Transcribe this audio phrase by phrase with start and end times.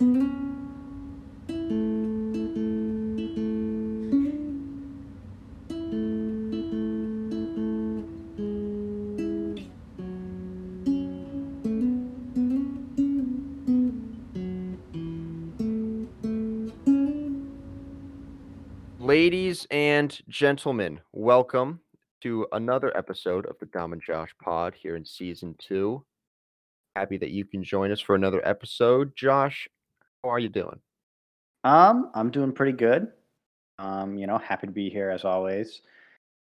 [0.00, 0.46] Ladies
[19.72, 21.80] and gentlemen, welcome
[22.20, 26.04] to another episode of the Dom and Josh Pod here in season two.
[26.94, 29.16] Happy that you can join us for another episode.
[29.16, 29.68] Josh,
[30.28, 30.80] how are you doing?
[31.64, 33.12] Um, I'm doing pretty good.
[33.78, 35.82] Um, you know, happy to be here as always.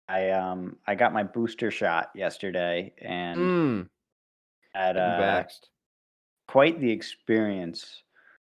[0.09, 3.89] I um I got my booster shot yesterday and Mm,
[4.75, 5.45] had uh
[6.49, 8.03] quite the experience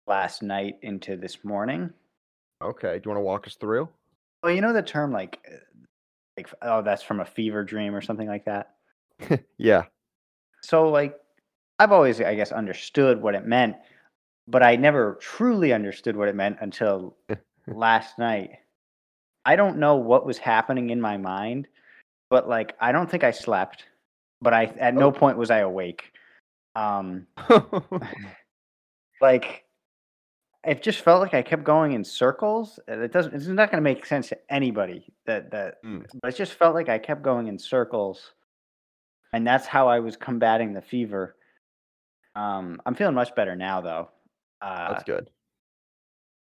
[0.07, 1.91] last night into this morning.
[2.62, 3.90] Okay, do you want to walk us through?
[4.43, 5.57] Well, you know the term like uh,
[6.38, 8.76] like oh that's from a fever dream or something like that.
[9.57, 9.85] Yeah.
[10.62, 11.20] So like
[11.79, 13.77] I've always I guess understood what it meant,
[14.48, 17.16] but I never truly understood what it meant until
[17.67, 18.51] last night.
[19.46, 21.68] I don't know what was happening in my mind,
[22.29, 23.85] but like I don't think I slept,
[24.41, 25.12] but I at no Oh.
[25.12, 26.12] point was I awake.
[26.76, 27.27] Um
[29.21, 29.63] like
[30.63, 32.79] it just felt like I kept going in circles.
[32.88, 36.05] It doesn't it's not going to make sense to anybody that that Mm.
[36.21, 38.32] but it just felt like I kept going in circles.
[39.34, 41.35] And that's how I was combating the fever.
[42.35, 44.10] Um I'm feeling much better now though.
[44.61, 45.29] Uh That's good.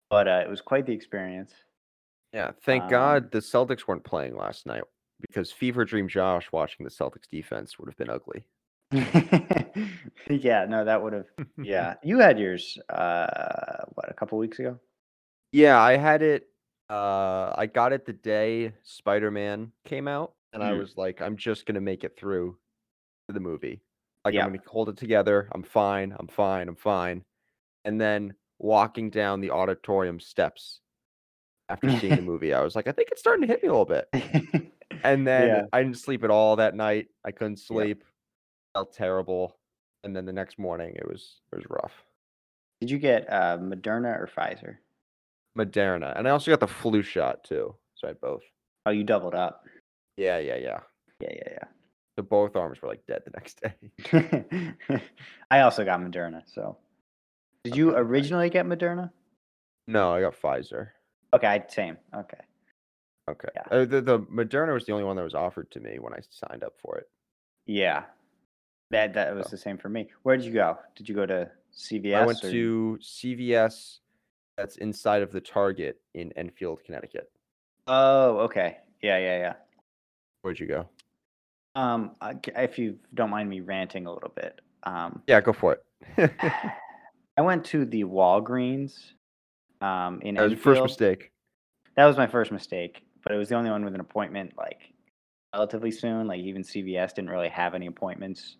[0.10, 1.52] but uh, it was quite the experience.
[2.34, 4.84] Yeah, thank Um, God the Celtics weren't playing last night
[5.22, 8.46] because Fever Dream Josh watching the Celtics defense would have been ugly.
[10.30, 11.26] yeah, no, that would have.
[11.62, 12.78] Yeah, you had yours.
[12.90, 14.80] Uh, what a couple weeks ago.
[15.52, 16.48] Yeah, I had it.
[16.90, 20.80] Uh, I got it the day Spider Man came out, and I Mm.
[20.80, 22.58] was like, I'm just gonna make it through
[23.28, 23.82] the movie.
[24.24, 24.36] Like.
[24.36, 25.48] I'm gonna hold it together.
[25.54, 26.16] I'm fine.
[26.18, 26.68] I'm fine.
[26.70, 27.24] I'm fine.
[27.88, 30.82] And then walking down the auditorium steps
[31.70, 33.72] after seeing the movie, I was like, I think it's starting to hit me a
[33.72, 34.10] little bit.
[35.04, 35.62] And then Yeah.
[35.72, 37.08] I didn't sleep at all that night.
[37.24, 38.04] I couldn't sleep.
[38.76, 39.58] Felt terrible.
[40.04, 41.94] And then the next morning, it was it was rough.
[42.82, 44.76] Did you get uh, Moderna or Pfizer?
[45.58, 47.74] Moderna, and I also got the flu shot too.
[47.96, 48.44] So I had both.
[48.86, 49.64] Oh, you doubled up.
[50.18, 50.80] Yeah, yeah, yeah.
[51.22, 51.68] Yeah, yeah, yeah.
[52.18, 53.62] So both arms were like dead the next
[54.92, 55.02] day.
[55.50, 56.44] I also got Moderna.
[56.46, 56.78] So,
[57.70, 59.12] did you originally get Moderna?
[59.88, 60.90] No, I got Pfizer.
[61.34, 61.98] Okay, same.
[62.16, 62.38] Okay.
[63.30, 63.50] Okay.
[63.56, 63.64] Yeah.
[63.70, 66.20] Uh, the the Moderna was the only one that was offered to me when I
[66.30, 67.10] signed up for it.
[67.66, 68.04] Yeah.
[68.92, 70.08] That that was So the same for me.
[70.24, 70.78] Where did you go?
[70.96, 72.16] Did you go to CVS?
[72.16, 72.52] I went or...
[72.52, 74.00] to CVS
[74.56, 77.30] that's inside of the Target in Enfield, Connecticut.
[77.86, 78.78] Oh, okay.
[79.02, 79.54] Yeah, yeah, yeah.
[80.42, 80.88] Where'd you go?
[81.76, 82.16] Um,
[82.56, 85.78] if you don't mind me ranting a little bit, um, Yeah, go for
[86.18, 86.32] it.
[87.38, 89.12] I went to the Walgreens
[89.82, 91.32] um, in that was your first mistake.
[91.96, 94.94] That was my first mistake, but it was the only one with an appointment like
[95.54, 96.28] relatively soon.
[96.28, 98.58] Like even CVS didn't really have any appointments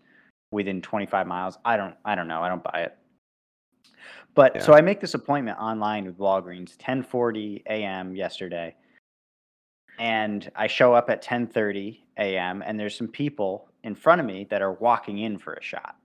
[0.52, 1.58] within 25 miles.
[1.64, 2.42] I don't, I don't know.
[2.42, 2.96] I don't buy it.
[4.34, 8.14] But so I make this appointment online with Walgreens, 10:40 a.m.
[8.14, 8.76] yesterday,
[9.98, 12.62] and I show up at 10:30 a.m.
[12.64, 15.96] and there's some people in front of me that are walking in for a shot.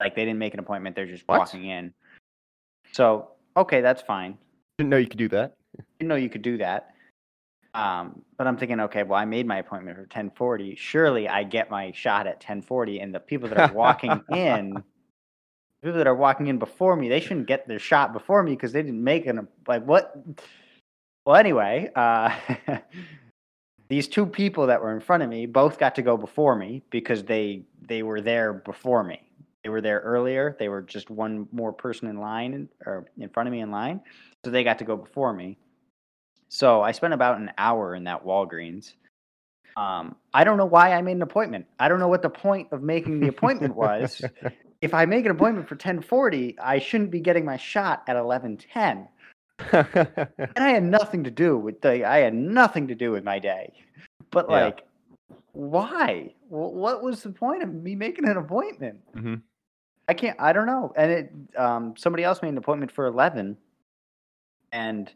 [0.00, 1.38] Like they didn't make an appointment; they're just What?
[1.38, 1.92] walking in.
[2.92, 4.38] So okay, that's fine.
[4.78, 5.54] Didn't know you could do that.
[5.98, 6.90] Didn't know you could do that.
[7.76, 10.76] Um, but I'm thinking, okay, well, I made my appointment for 10:40.
[10.78, 14.82] Surely I get my shot at 10:40, and the people that are walking in,
[15.82, 18.72] people that are walking in before me, they shouldn't get their shot before me because
[18.72, 20.16] they didn't make an like what.
[21.26, 22.34] Well, anyway, uh,
[23.88, 26.82] these two people that were in front of me both got to go before me
[26.90, 29.25] because they they were there before me.
[29.66, 30.54] They were there earlier.
[30.60, 34.00] They were just one more person in line or in front of me in line,
[34.44, 35.58] so they got to go before me.
[36.48, 38.92] So I spent about an hour in that Walgreens.
[39.76, 41.66] Um, I don't know why I made an appointment.
[41.80, 44.22] I don't know what the point of making the appointment was.
[44.82, 49.08] If I make an appointment for 10:40, I shouldn't be getting my shot at 11:10.
[49.72, 53.40] And I had nothing to do with the I had nothing to do with my
[53.40, 53.72] day.
[54.30, 54.66] But Yeah.
[54.66, 54.84] like
[55.54, 56.34] why?
[56.50, 59.00] Wh- What was the point of me making an appointment?
[59.12, 59.42] Mhm.
[60.08, 60.92] I can't I don't know.
[60.96, 63.56] And it um somebody else made an appointment for 11
[64.72, 65.12] and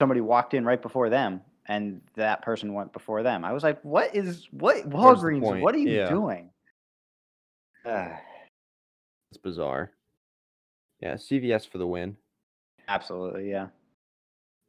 [0.00, 3.44] somebody walked in right before them and that person went before them.
[3.44, 5.60] I was like, "What is what Walgreens?
[5.60, 6.08] What are you Yeah.
[6.08, 6.50] doing?"
[7.84, 8.12] Ugh,
[9.30, 9.92] It's bizarre.
[11.00, 12.16] Yeah, CVS for the win.
[12.88, 13.68] absolutely, yeah.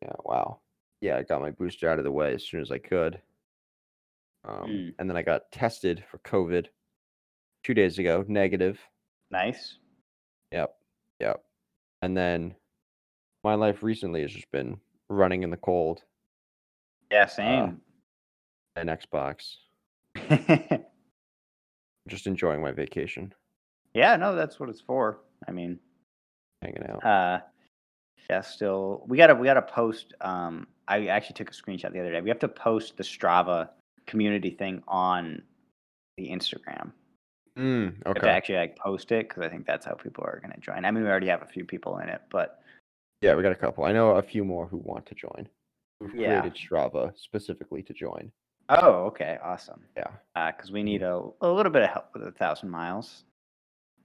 [0.02, 0.60] Yeah, wow.
[1.02, 3.22] Yeah, I got my booster out of the way as soon as I could.
[4.44, 4.96] Um, Mm.
[5.00, 6.68] and then I got tested for COVID
[7.64, 8.80] two days ago, negative.
[9.31, 9.76] Nice.
[10.52, 10.74] Yep,
[11.20, 11.44] yep.
[12.02, 12.56] And then
[13.44, 14.80] my life recently has just been
[15.10, 16.02] running in the cold
[17.12, 17.81] Yeah, same.
[18.76, 19.56] and Xbox.
[22.08, 23.34] Just enjoying my vacation,
[23.94, 25.20] yeah, no, that's what it's for.
[25.48, 25.80] I mean,
[26.64, 27.06] hanging out.
[27.06, 27.40] uh,
[28.30, 30.14] yeah, still, we gotta we gotta post.
[30.22, 32.22] Um, I actually took a screenshot the other day.
[32.22, 33.70] We have to post the Strava
[34.08, 35.44] community thing on
[36.18, 36.92] the Instagram.
[37.60, 38.30] Mm, have to okay.
[38.30, 40.86] actually like post it because I think that's how people are gonna join.
[40.86, 42.62] I mean, we already have a few people in it, but
[43.22, 43.84] Yeah, we got a couple.
[43.84, 45.50] I know a few more who want to join.
[46.00, 46.40] We've Yeah.
[46.40, 48.32] created Strava specifically to join.
[48.70, 49.84] oh, okay, awesome.
[49.98, 50.52] Yeah.
[50.52, 53.26] Because we need a a little bit of help with a thousand miles,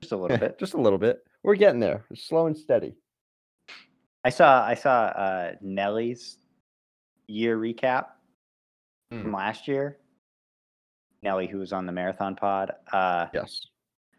[0.01, 0.59] just a little bit.
[0.59, 1.25] Just a little bit.
[1.45, 2.05] We're getting there.
[2.11, 2.97] We're slow and steady.
[4.25, 6.39] I saw I saw uh, Nellie's
[7.29, 8.07] year recap
[9.13, 9.21] Mm.
[9.23, 9.99] from last year.
[11.25, 13.67] Nellie, who was on the marathon pod, uh, Yes.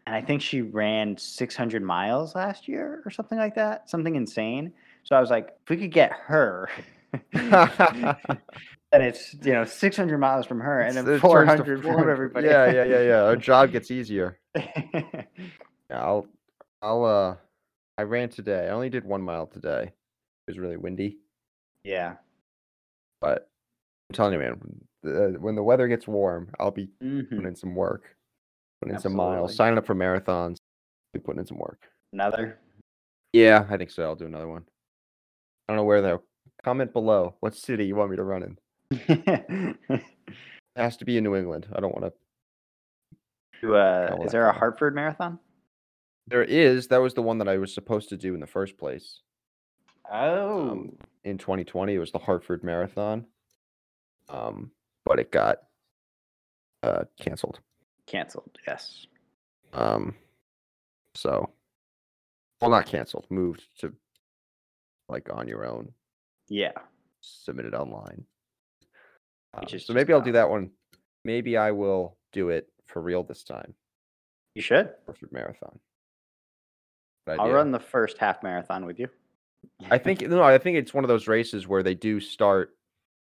[0.06, 4.72] and I think she ran 600 miles last year or something like that, something insane.
[5.04, 6.68] So I was like, if we could get her,
[7.32, 8.16] and
[8.92, 12.48] it's you know 600 miles from her, and then it turns to 400 from everybody.
[12.48, 13.22] Yeah, yeah, yeah, yeah.
[13.22, 14.38] Our job gets easier.
[15.88, 16.26] Yeah, I'll,
[16.82, 17.36] I'll, uh,
[17.96, 18.66] I ran today.
[18.66, 19.82] I only did one mile today.
[19.84, 21.18] It was really windy,
[21.84, 22.14] yeah.
[23.20, 23.48] but
[24.10, 27.28] I'm telling you, man, the, when the weather gets warm, I'll be Mhm.
[27.28, 28.16] putting in some work,
[28.80, 30.56] putting in some miles, signing up for marathons,
[31.12, 31.80] be putting in some work.
[32.12, 32.58] Another.
[33.32, 34.02] Yeah, I think so.
[34.04, 34.64] I'll do another one.
[35.68, 36.22] I don't know where though.
[36.64, 39.76] Comment below what city you want me to run in.
[40.76, 41.66] It has to be in New England.
[41.74, 42.12] I don't want
[43.62, 43.74] to.
[43.74, 44.52] Uh, is there a.
[44.52, 45.38] Hartford marathon?
[46.26, 46.88] There is.
[46.88, 49.22] That was the one that I was supposed to do in the first place.
[50.12, 53.24] Oh, Um, in 2020, it was the Hartford Marathon.
[54.28, 54.70] Um,
[55.06, 55.58] but it got
[56.82, 57.60] uh canceled.
[58.06, 58.50] canceled.
[58.66, 59.06] Yes.
[59.72, 60.14] Um,
[61.14, 61.48] so,
[62.60, 63.26] well, not canceled.
[63.30, 63.92] Moved to
[65.08, 65.92] like on your own,
[66.48, 66.72] Yeah.
[67.22, 68.24] submitted online.
[69.54, 70.70] Um, so maybe I'll do that one.
[71.24, 73.74] Maybe I will do it for real this time.
[74.54, 74.90] You should.
[75.06, 75.78] Hartford Marathon.
[77.26, 77.54] Good I'll idea.
[77.54, 79.08] run the first half marathon with you.
[79.90, 82.75] I think no, I think it's one of those races where they do start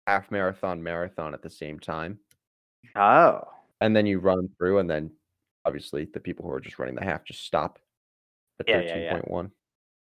[0.08, 2.18] half marathon marathon at the same time,
[2.96, 3.42] Oh.
[3.82, 5.10] and then you run through, and then
[5.66, 7.78] obviously the people who are just running the half just stop
[8.58, 9.20] at Yeah, yeah, yeah.
[9.20, 9.52] point.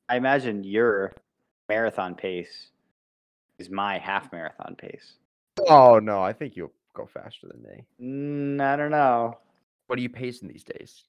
[0.08, 1.12] I imagine your
[1.68, 2.70] marathon pace
[3.58, 5.18] is my half marathon pace.
[5.68, 7.84] Oh no, I think you'll go faster than me.
[8.00, 9.38] Mm, I don't know.
[9.86, 11.04] What are you pacing these days?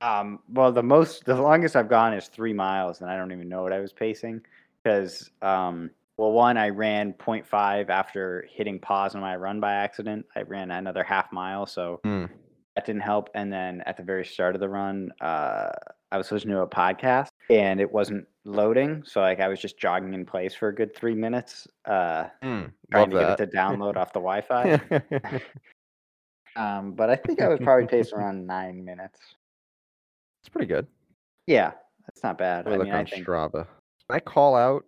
[0.00, 3.48] Um, well, the most, the longest I've gone is three miles, and I don't even
[3.48, 4.42] know what I was pacing
[4.82, 10.26] because, um, well, one, I ran 0.5 after hitting pause on my run by accident.
[10.36, 12.28] I ran another half mile, so Mm.
[12.76, 13.30] that didn't help.
[13.34, 15.70] And then at the very start of the run, uh,
[16.10, 19.78] I was listening to a podcast and it wasn't loading, so like I was just
[19.78, 23.56] jogging in place for a good three minutes, uh, Mm, trying to get it to
[23.56, 24.80] download off the Wi-Fi.
[26.56, 29.20] Um, but I think I was probably pacing around nine minutes.
[30.42, 30.88] it's pretty good.
[31.46, 31.72] Yeah,
[32.06, 32.66] that's not bad.
[32.66, 33.64] I look mean, I on think Strava.
[34.08, 34.84] Can I call out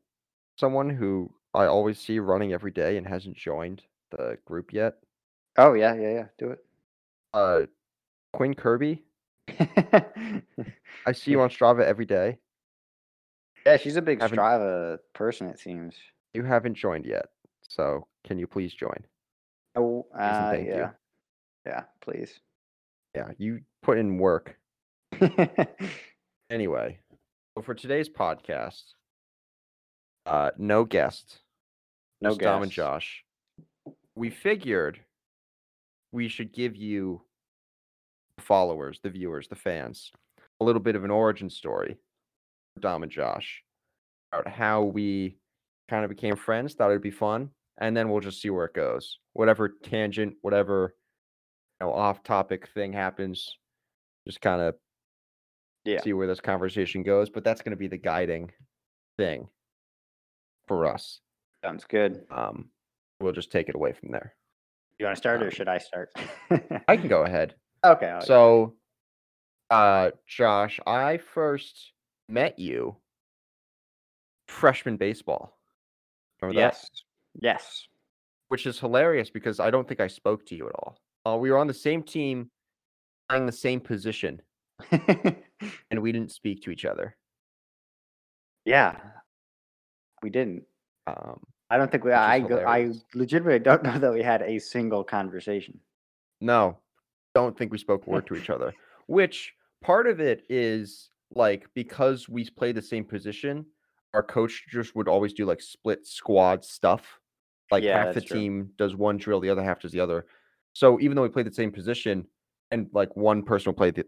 [0.60, 4.94] someone who I always see running every day and hasn't joined the group yet?
[5.58, 6.24] Oh yeah, yeah, yeah.
[6.38, 6.58] Do it.
[7.34, 7.62] Uh,
[8.32, 9.02] Quinn Kirby.
[9.58, 12.38] I see you on Strava every day.
[13.66, 15.48] yeah, she's a big Haven't- Strava person.
[15.48, 15.94] It seems.
[16.34, 17.26] You haven't joined yet,
[17.68, 19.04] so can you please join?
[19.74, 20.74] Oh, uh, thank you.
[20.74, 20.90] yeah,
[21.66, 21.82] yeah.
[22.00, 22.38] Please.
[23.16, 24.56] Yeah, you put in work.
[26.50, 26.98] Anyway,
[27.54, 28.82] so for today's podcast,
[30.26, 31.40] uh, no guest,
[32.20, 32.72] no just Dom and.
[32.72, 33.24] Josh.
[34.14, 35.00] We figured
[36.12, 37.22] we should give you
[38.38, 40.10] followers, the viewers, the fans,
[40.60, 41.96] a little bit of an origin story
[42.74, 43.62] for Dom and Josh
[44.32, 45.38] about how we
[45.88, 46.74] kind of became friends.
[46.74, 49.18] Thought it'd be fun, and then we'll just see where it goes.
[49.32, 50.94] Whatever tangent, whatever
[51.80, 53.56] you know, off-topic thing happens,
[54.26, 54.74] just kind of
[55.84, 56.02] Yeah.
[56.02, 57.30] see where this conversation goes.
[57.30, 58.52] But that's going to be the guiding
[59.16, 59.48] thing
[60.70, 61.20] for us.
[61.64, 62.22] Sounds good.
[62.30, 62.70] Um,
[63.20, 64.34] we'll just take it away from there.
[65.00, 66.10] You want to start, or Um, should I start?
[66.88, 67.56] I can go ahead.
[67.84, 68.06] Okay.
[68.06, 68.76] I'll- So,
[69.68, 71.92] uh, Josh, I first
[72.28, 72.96] met you
[74.46, 75.58] freshman baseball.
[76.40, 76.74] Remember that?
[76.74, 76.90] yes.
[77.40, 77.86] Yes.
[78.48, 80.98] Which is hilarious because I don't think I spoke to you at all.
[81.26, 82.50] Uh, we were on the same team,
[83.28, 84.40] playing the same position,
[84.92, 87.16] and we didn't speak to each other.
[88.64, 88.96] yeah.
[90.22, 90.64] We didn't.
[91.06, 92.12] Um, I don't think we.
[92.12, 95.78] I go, I legitimately don't know that we had a single conversation.
[96.40, 96.78] no,
[97.34, 98.74] don't think we spoke a word to each other.
[99.06, 103.64] Which part of it is like because we play the same position,
[104.14, 107.18] our coach just would always do like split squad stuff.
[107.70, 108.40] Like Yeah, half the true.
[108.40, 110.26] team does one drill, the other half does the other.
[110.72, 112.26] So even though we played the same position,
[112.72, 114.04] and like one person will play the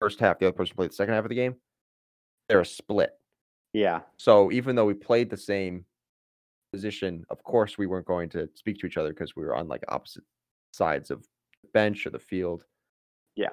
[0.00, 1.54] first half, the other person will play the second half of the game,
[2.48, 3.10] they're a split.
[3.76, 4.00] Yeah.
[4.16, 5.84] So even though we played the same
[6.72, 9.68] position, of course we weren't going to speak to each other because we were on
[9.68, 10.24] like opposite
[10.72, 11.20] sides of
[11.62, 12.64] the bench or the field.
[13.34, 13.50] Yeah.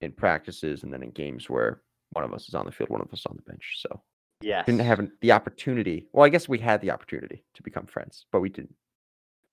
[0.00, 3.02] In practices and then in games where one of us is on the field, one
[3.02, 3.76] of us on the bench.
[3.80, 4.00] So
[4.40, 6.08] yeah, didn't have an- the opportunity.
[6.14, 8.74] Well, I guess we had the opportunity to become friends, but we didn't.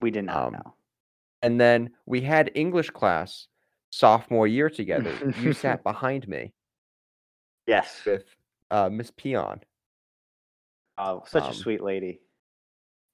[0.02, 0.74] We did not um, know.
[1.42, 3.48] And then we had English class
[3.92, 5.14] sophomore year together.
[5.42, 6.54] you sat behind me
[7.68, 8.02] Yes.
[8.06, 8.24] with
[8.72, 9.62] uh, Miss Peon.
[10.98, 12.22] Oh, such um, a sweet lady.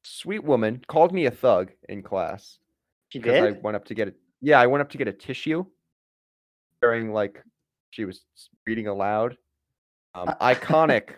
[0.03, 2.59] Sweet woman called me a thug in class
[3.09, 4.15] She because I went up to get it.
[4.41, 5.65] Yeah, I went up to get a tissue
[6.81, 7.41] during like
[7.91, 8.23] she was
[8.67, 9.37] reading aloud.
[10.13, 11.15] Um, iconic.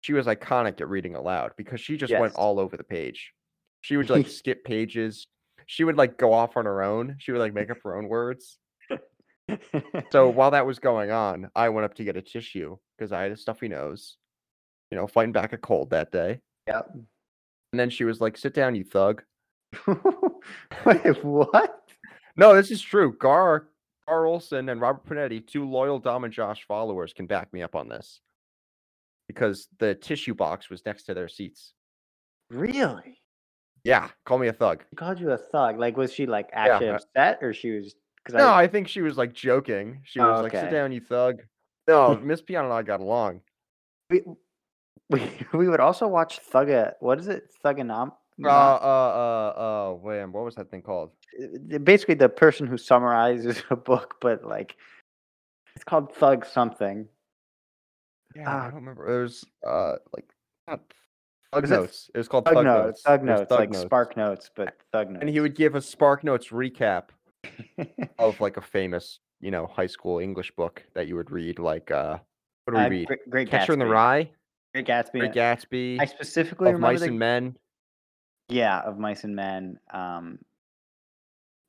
[0.00, 3.32] she was iconic at reading aloud because she just went all over the page.
[3.80, 5.26] She would like skip pages.
[5.66, 7.16] She would like go off on her own.
[7.18, 8.58] She would like make up her own words.
[10.10, 13.22] So while that was going on, I went up to get a tissue because I
[13.22, 14.16] had a stuffy nose,
[14.90, 16.40] you know, fighting back a cold that day.
[16.66, 16.90] Yep.
[17.72, 19.22] And then she was like, "Sit down, you thug."
[19.86, 21.90] Wait, what?
[22.36, 23.16] No, this is true.
[23.18, 23.68] Gar
[24.06, 27.74] Gar Olson and Robert Panetti, two loyal Dom and Josh followers, can back me up
[27.74, 28.20] on this
[29.26, 31.74] because the tissue box was next to their seats.
[32.50, 33.18] Really?
[33.84, 34.84] Yeah, call me a thug.
[34.90, 35.78] She called you a thug.
[35.78, 37.94] Like, was she like actually uh, upset, or she was?
[38.30, 40.00] No, I, I think she was like joking.
[40.04, 41.42] She Oh, was like, "Sit down, you thug."
[41.86, 43.40] No, Miss Piano and I got along.
[44.10, 44.22] we,
[45.10, 46.94] we we would also watch Thugga.
[47.00, 47.44] What is it?
[47.64, 48.12] Thugganom.
[48.44, 51.10] Uh, uh, uh, uh, wham, what was that thing called?
[51.82, 54.76] Basically, the person who summarizes a book, but like,
[55.74, 57.08] it's called Thug something.
[58.36, 58.64] Yeah, I Ah.
[58.66, 59.06] don't remember.
[59.06, 60.30] There's uh, like
[60.68, 60.80] not
[61.52, 62.10] Thug Was it Notes.
[62.14, 62.84] It was called Thug, Thug, notes.
[62.86, 63.02] Notes.
[63.02, 63.82] Thug notes, Thug like Notes.
[63.82, 65.20] Spark Notes, but Thug Notes.
[65.22, 67.04] and he would give a Spark Notes recap
[68.18, 71.58] of like a famous, you know, high school English book that you would read.
[71.58, 72.18] Like, uh,
[72.64, 73.06] what do we Uh, read?
[73.08, 74.30] Great, Great Catcher in the Rye,
[74.74, 75.18] Great Gatsby.
[75.20, 77.56] Great Gatsby, I specifically of remember Mice the, and Men.
[78.48, 79.78] yeah of Mice and Men.
[79.92, 80.38] Um,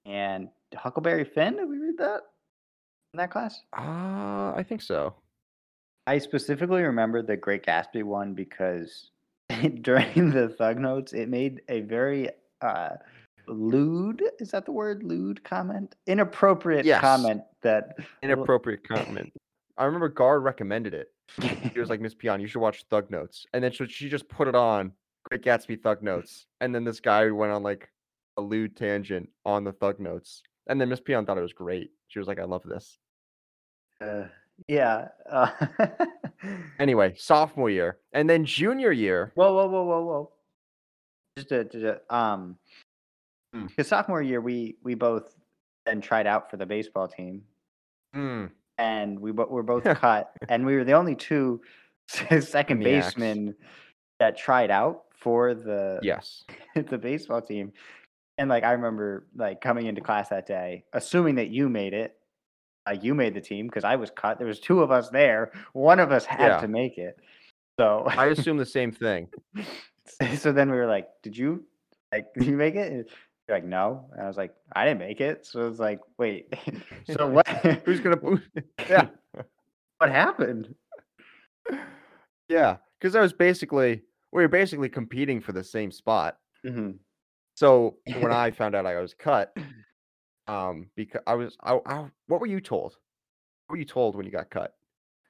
[0.05, 1.57] and Huckleberry Finn.
[1.57, 2.21] Did we read that
[3.13, 3.61] in that class?
[3.77, 5.13] Uh, I think so.
[6.07, 9.11] I specifically remember the Great Gatsby one because
[9.81, 12.29] during the Thug Notes, it made a very
[12.61, 12.95] uh,
[13.49, 14.23] lewd.
[14.39, 15.03] Is that the word?
[15.03, 15.95] Lewd comment?
[16.07, 17.01] Inappropriate Yes.
[17.01, 17.97] comment that.
[18.23, 19.31] Inappropriate comment.
[19.77, 21.13] I remember Gar recommended it.
[21.73, 23.45] He was like, Miss Pion, you should watch Thug Notes.
[23.53, 24.91] And then she just put it on
[25.29, 26.47] Great Gatsby Thug Notes.
[26.61, 27.89] And then this guy went on like
[28.37, 30.43] a lewd tangent on the Thug Notes.
[30.67, 31.91] And then Miss Pion thought it was great.
[32.07, 32.97] She was like, I love this.
[34.01, 34.23] uh,
[34.67, 35.07] yeah.
[35.29, 35.49] Uh,
[36.79, 37.97] Anyway, sophomore year.
[38.13, 39.31] And then junior year.
[39.35, 40.31] Whoa, whoa, whoa, whoa, whoa!
[41.37, 42.57] Just to, to to, um,
[43.53, 45.35] Because sophomore year we we both
[45.85, 47.43] then tried out for the baseball team,
[48.13, 48.45] Hmm.
[48.77, 51.61] and we were both cut, and we were the only two
[52.07, 53.55] second basemen
[54.19, 56.43] that tried out for the Yes.
[56.75, 57.71] the baseball team.
[58.37, 62.15] And like I remember like coming into class that day, assuming that you made it.
[62.87, 64.37] Uh, you made the team because I was cut.
[64.37, 65.51] There was two of us there.
[65.73, 66.61] One of us had Yeah.
[66.61, 67.19] to make it.
[67.79, 69.27] So I assume the same thing.
[70.37, 71.65] so then we were like, "Did you
[72.13, 72.33] like?
[72.33, 73.09] Did you make it?"
[73.49, 75.99] You're like, "No," and I was like, "I didn't make it." So it was like,
[76.19, 76.53] "Wait,
[77.05, 77.47] so what?
[77.83, 78.19] Who's gonna
[78.89, 79.07] Yeah.
[79.97, 80.75] what happened?"
[82.47, 82.77] Yeah.
[82.99, 86.37] Because I was basically we were basically competing for the same spot.
[86.63, 86.91] hmm
[87.55, 89.57] So when I found out I was cut,
[90.47, 92.97] um, because I was, I, I, what were you told?
[93.65, 94.75] What were you told when you got cut?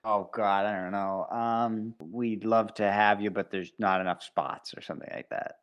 [0.04, 1.26] Oh God, I don't know.
[1.32, 5.56] Um, we'd love to have you, but there's not enough spots or something like that.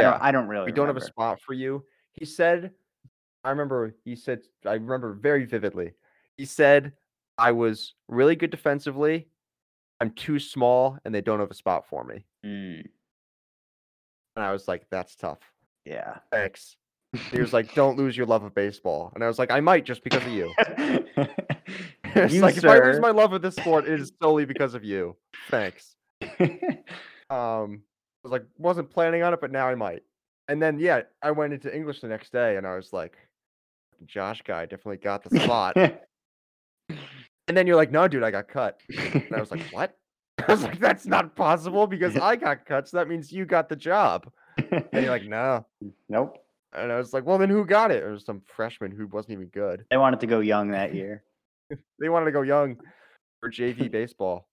[0.00, 0.66] I don't, I don't really.
[0.66, 1.84] we don't have a spot for you.
[2.12, 2.72] He said,
[3.44, 3.94] I remember.
[4.04, 5.92] He said, I remember very vividly.
[6.36, 6.92] He said,
[7.38, 9.28] I was really good defensively.
[10.00, 12.24] I'm too small, and they don't have a spot for me.
[12.44, 12.84] Mm,
[14.36, 15.38] And I was like, that's tough.
[15.84, 16.18] yeah.
[16.30, 16.76] Thanks.
[17.30, 19.12] He was like, don't lose your love of baseball.
[19.14, 20.52] And I was like, I might just because of you.
[22.04, 24.74] it's You, like if I lose my love of this sport, it is solely because
[24.74, 25.16] of you.
[25.50, 25.94] Thanks.
[27.30, 27.82] Um,
[28.22, 30.02] was like, wasn't planning on it, but now I might.
[30.48, 33.16] And then yeah, I went into English the next day, and I was like,
[34.06, 35.76] Josh guy definitely got the spot.
[37.46, 38.80] and then you're like, no, dude, I got cut.
[38.88, 39.96] And I was like, what?
[40.46, 43.68] I was like, that's not possible because I got cut, so that means you got
[43.68, 44.30] the job.
[44.58, 45.64] And you're like, no.
[46.08, 46.38] nope.
[46.74, 48.02] And I was like, well, then who got it?
[48.02, 49.84] It was some freshman who wasn't even good.
[49.90, 51.22] They wanted to go young that year.
[51.98, 52.76] They wanted to go young.
[53.40, 54.48] for JV baseball.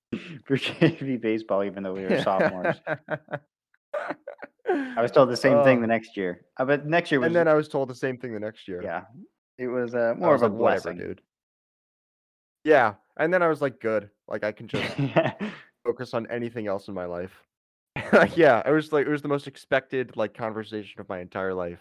[0.45, 2.77] for JV baseball, even though we were sophomores.
[4.69, 5.81] I was told the same thing Oh.
[5.81, 6.45] the next year.
[6.57, 8.67] Uh, but next year was and then I was told the same thing the next
[8.67, 8.81] year.
[8.83, 9.03] yeah,
[9.57, 10.97] it was uh, more was of a like, whatever, blessing.
[10.97, 11.21] dude.
[12.63, 14.09] Yeah, and then I was like, good.
[14.27, 14.85] Like I can just
[15.85, 17.31] focus on anything else in my life.
[18.13, 21.53] like, yeah, it was like it was the most expected like conversation of my entire
[21.53, 21.79] life.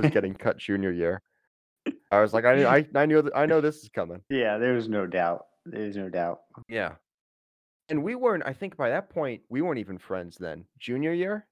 [0.00, 1.20] Was getting cut junior year.
[2.10, 4.20] I was like, I knew, I, I knew, th- I know this is coming.
[4.28, 5.46] yeah, there was no doubt.
[5.66, 6.40] There's no doubt.
[6.68, 6.92] Yeah,
[7.88, 8.44] and we weren't.
[8.46, 10.36] I think by that point we weren't even friends.
[10.38, 11.46] Then junior year,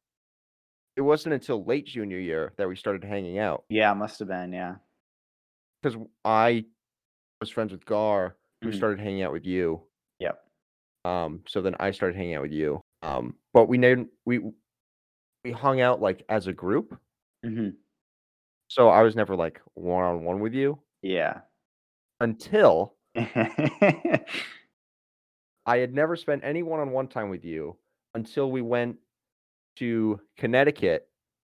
[0.97, 4.53] it wasn't until late junior year that we started hanging out Yeah, must have been.
[4.53, 4.77] Yeah.
[5.83, 6.67] because I
[7.41, 8.75] was friends with Gar, who Mhm.
[8.75, 9.87] started hanging out with you.
[10.19, 10.45] Yep.
[11.05, 12.81] Um, so then I started hanging out with you.
[13.03, 14.41] Um, but we named we
[15.45, 16.99] we hung out like as a group.
[17.43, 17.71] hmm
[18.69, 21.41] So I was never like one on one with you Yeah.
[22.21, 22.97] until
[25.67, 27.79] I had never spent any one on one time with you
[28.15, 28.99] until we went
[29.77, 31.09] to Connecticut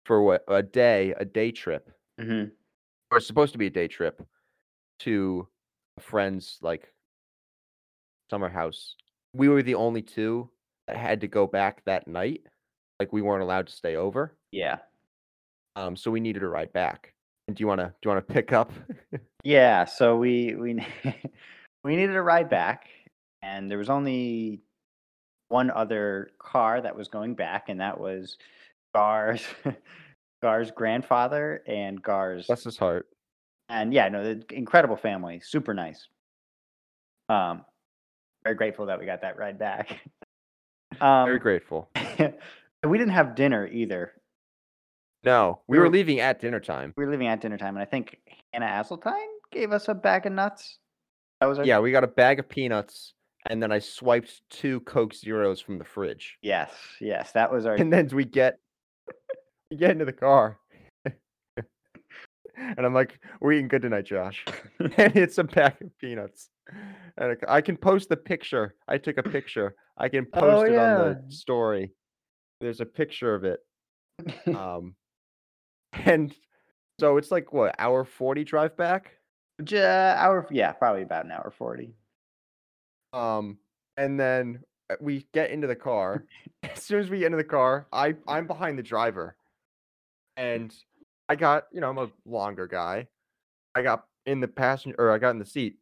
[0.06, 1.90] for what a day, a day trip,
[2.20, 2.46] hmm
[3.12, 4.26] or it's supposed to be a day trip
[5.00, 5.48] to
[5.98, 6.92] a friend's like
[8.30, 8.96] summer house.
[9.36, 10.50] We were the only two
[10.88, 12.42] that had to go back that night.
[13.00, 14.36] Like we weren't allowed to stay over.
[14.52, 14.78] Yeah.
[15.76, 17.14] Um, so we needed a ride back.
[17.48, 18.72] And do you wanna do you wanna pick up?
[19.46, 19.84] Yeah.
[19.84, 20.74] So we we
[21.84, 22.88] we needed a ride back,
[23.42, 24.62] and there was only
[25.54, 28.38] one other car that was going back, and that was
[28.96, 29.44] Gar's
[30.42, 33.08] Gar's grandfather and Gar's Bless his heart.
[33.70, 36.08] and yeah, no, the incredible family, super nice.
[37.30, 37.64] Um,
[38.44, 40.00] very grateful that we got that ride back.
[41.02, 41.90] Um, Very grateful.
[42.88, 44.12] we didn't have dinner either.
[45.24, 46.94] No, we We were were- leaving at dinner time.
[46.96, 48.20] We were leaving at dinner time, and I think
[48.54, 50.78] Hannah Asseltine gave us a bag of nuts.
[51.42, 53.16] That was our Yeah, we got a bag of peanuts,
[53.48, 56.38] and then I swiped two Coke Zeros from the fridge.
[56.42, 57.76] Yes, yes, that was our.
[57.76, 58.60] And then we get
[59.72, 60.60] we get into the car.
[61.06, 64.46] and I'm like, we're eating good tonight, Josh.
[64.80, 66.50] and it's a pack of peanuts.
[67.18, 68.76] And I can post the picture.
[68.88, 69.76] I took a picture.
[69.98, 71.94] I can post Oh, it on the story.
[72.62, 73.60] There's a picture of it.
[74.48, 74.96] Um
[75.94, 76.34] and
[77.00, 79.12] so it's like what, hour 40 drive back?
[79.64, 81.96] J- hour, yeah, probably about an hour forty.
[83.14, 83.58] Um,
[83.98, 86.26] and then uh, we get into the car.
[86.64, 89.36] As soon as we get into the car, I I'm behind the driver,
[90.36, 90.74] and
[91.30, 93.08] I got you know I'm a longer guy.
[93.76, 95.78] I got in the passenger or I got in the seat,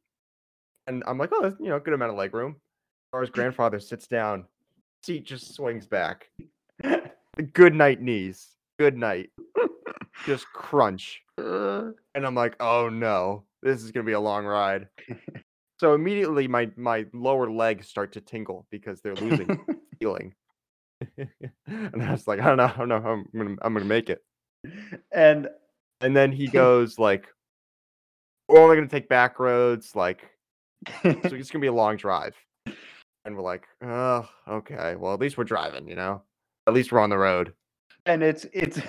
[0.88, 2.58] and I'm like, oh, that's, you know, good amount of leg room.
[3.13, 4.46] Our grandfather sits down,
[5.04, 6.30] seat just swings back.
[7.54, 8.50] Good night knees.
[8.78, 9.30] Good night.
[10.26, 11.22] Just crunch.
[11.38, 14.88] And I'm like, oh no, this is gonna be a long ride.
[15.82, 19.65] So immediately my my lower legs start to tingle because they're losing
[20.00, 20.36] feeling.
[21.17, 23.86] and I was like, I don't know, I don't know, how I'm gonna I'm gonna
[23.86, 24.24] make it.
[25.12, 25.50] and
[26.00, 27.26] And then he goes like,
[28.48, 30.30] we're only gonna take back roads, like
[31.02, 32.36] so it's gonna be a long drive.
[33.26, 34.96] And we're like, oh, okay.
[34.96, 36.22] Well, at least we're driving, you know.
[36.67, 37.54] At least we're on the road.
[38.06, 38.80] and it's it's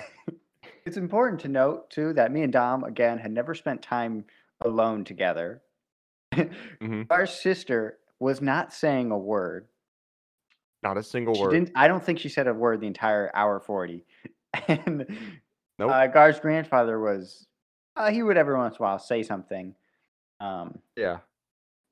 [0.85, 4.25] it's important to note too that me and Dom again had never spent time
[4.61, 5.63] alone together.
[6.81, 7.07] Mhm.
[7.09, 9.67] Our sister was not saying a word.
[10.81, 11.51] Not a single She word.
[11.51, 11.71] didn't.
[11.75, 14.05] I don't think she said a word the entire hour forty.
[14.67, 15.05] And
[15.79, 15.89] Nope.
[15.91, 17.47] uh, Gar's grandfather was.
[17.95, 19.73] Uh, he would every once in a while say something,
[20.39, 21.19] um, Yeah.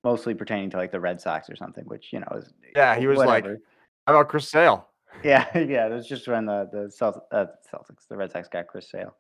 [0.04, 2.54] mostly pertaining to like the Red Sox or something, which you know is.
[2.76, 3.46] Yeah, he was like.
[3.46, 4.88] How about Chris Sale?
[5.24, 5.88] Yeah, yeah.
[5.88, 9.16] It was just when the the Celt- uh, Celtics, the Red Sox got Chris Sale.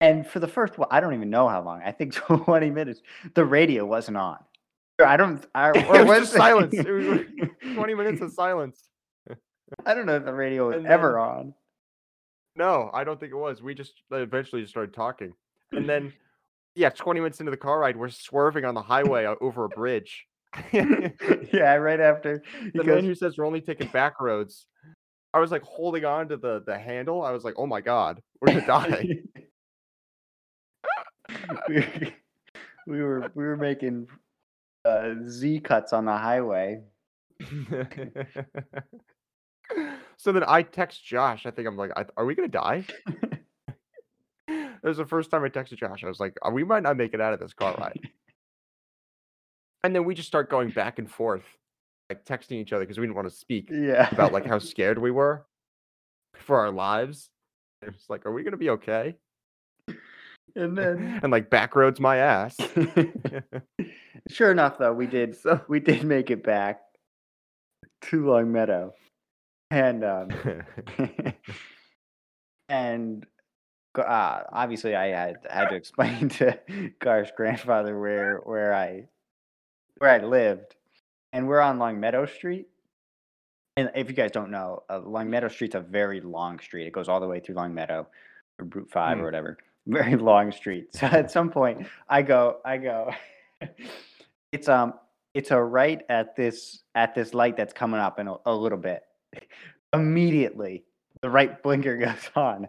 [0.00, 1.82] And for the first, well, I don't even know how long.
[1.84, 2.14] I think
[2.46, 3.02] twenty minutes.
[3.34, 4.38] The radio wasn't on.
[5.04, 5.44] I don't.
[5.54, 6.74] I, It was just silence.
[6.74, 8.88] It was 20 minutes of silence.
[9.86, 11.54] I don't know if the radio was And ever on.
[12.56, 13.62] No, I don't think it was.
[13.62, 15.32] We just uh, eventually just started talking.
[15.72, 16.12] And then,
[16.74, 20.26] yeah, 20 minutes into the car ride, we're swerving on the highway over a bridge.
[20.72, 22.42] yeah, right after.
[22.72, 24.66] Because man who says we're only taking back roads,
[25.32, 27.22] I was like holding on to the, the handle.
[27.22, 29.06] I was like, oh my God, we're to die.
[31.68, 32.14] we,
[32.86, 34.08] we were we were making
[34.84, 36.82] uh, Z cuts on the highway.
[40.16, 41.46] so then I text Josh.
[41.46, 42.84] I think I'm like, are we going to die?
[44.80, 46.04] It was the first time I texted Josh.
[46.04, 47.98] I was like, "Uh, we might not make it out of this car ride.
[49.82, 51.42] And then we just start going back and forth,
[52.08, 54.08] like texting each other because we didn't want to speak Yeah.
[54.12, 55.44] about like how scared we were
[56.34, 57.28] for our lives.
[57.82, 59.16] It's like, are we gonna be okay?
[60.56, 62.56] And then And like back roads my ass.
[64.28, 66.80] Sure enough, though, we did So we did make it back
[68.02, 68.92] to Long Meadow,
[69.70, 70.28] and um,
[72.68, 73.24] and
[73.96, 76.58] uh, obviously I had had to explain to
[76.98, 79.08] Gar's grandfather where where I
[79.98, 80.76] where I lived,
[81.32, 82.66] and we're on Longmeadow Street.
[83.76, 86.86] And if you guys don't know, uh, Longmeadow Street's a very long street.
[86.86, 88.08] It goes all the way through Longmeadow,
[88.58, 89.22] or Route Five Hmm.
[89.22, 89.58] or whatever.
[89.86, 90.88] Very long street.
[90.92, 93.10] So at some point, I go, I go.
[94.52, 94.94] it's um,
[95.34, 98.78] it's a right at this at this light that's coming up in a, a little
[98.78, 99.02] bit.
[99.94, 100.84] Immediately,
[101.22, 102.68] the right blinker goes on.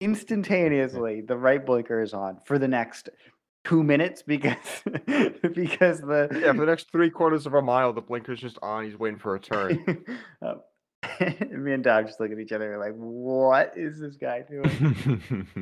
[0.00, 3.10] Instantaneously, the right blinker is on for the next
[3.64, 4.56] two minutes because
[5.54, 8.84] because the yeah, for the next three quarters of a mile, the blinker's just on.
[8.86, 10.04] He's waiting for a turn.
[10.40, 10.62] Um,
[11.50, 15.46] me and Dom just look at each other like, what is this guy doing?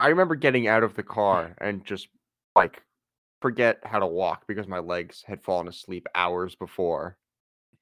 [0.00, 2.08] I remember getting out of the car and just
[2.54, 2.82] like
[3.40, 7.16] forget how to walk because my legs had fallen asleep hours before.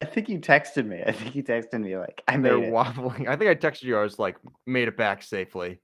[0.00, 1.02] I think you texted me.
[1.06, 2.72] I think you texted me like, I made They're it.
[2.72, 3.28] wobbling.
[3.28, 3.96] I think I texted you.
[3.96, 5.80] I was like, made it back safely.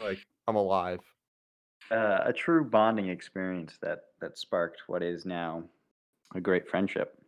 [0.00, 1.00] Like I'm alive.
[1.90, 5.64] Uh, a true bonding experience that that sparked what is now
[6.36, 7.19] a great friendship.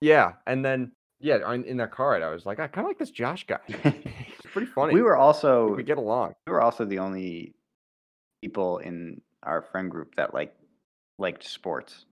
[0.00, 2.98] Yeah, and then yeah, in that car ride, I was like, I kind of like
[2.98, 3.58] this Josh guy.
[3.66, 4.94] He's pretty funny.
[4.94, 6.34] we were also we get along.
[6.46, 7.54] we were also the only
[8.42, 10.54] people in our friend group that like
[11.18, 12.04] liked sports.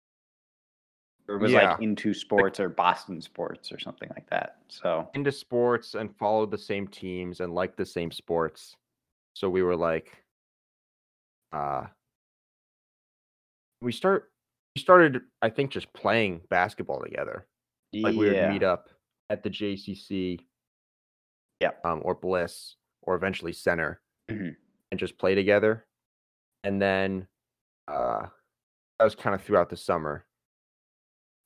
[1.28, 1.70] Or was Yeah.
[1.72, 4.58] like into sports or Boston sports or something like that.
[4.68, 8.76] So into sports and followed the same teams and liked the same sports.
[9.34, 10.24] So we were like,
[11.52, 11.86] uh,
[13.80, 14.30] we start
[14.74, 17.46] we started I think just playing basketball together.
[17.92, 18.52] Like we would yeah.
[18.52, 18.88] meet up
[19.30, 20.40] at the JCC,
[21.60, 21.84] Yep.
[21.84, 24.56] um, or Bliss, or eventually Center, Mhm.
[24.90, 25.86] and just play together.
[26.64, 27.28] And then,
[27.88, 28.28] uh,
[28.98, 30.26] that was kind of throughout the summer.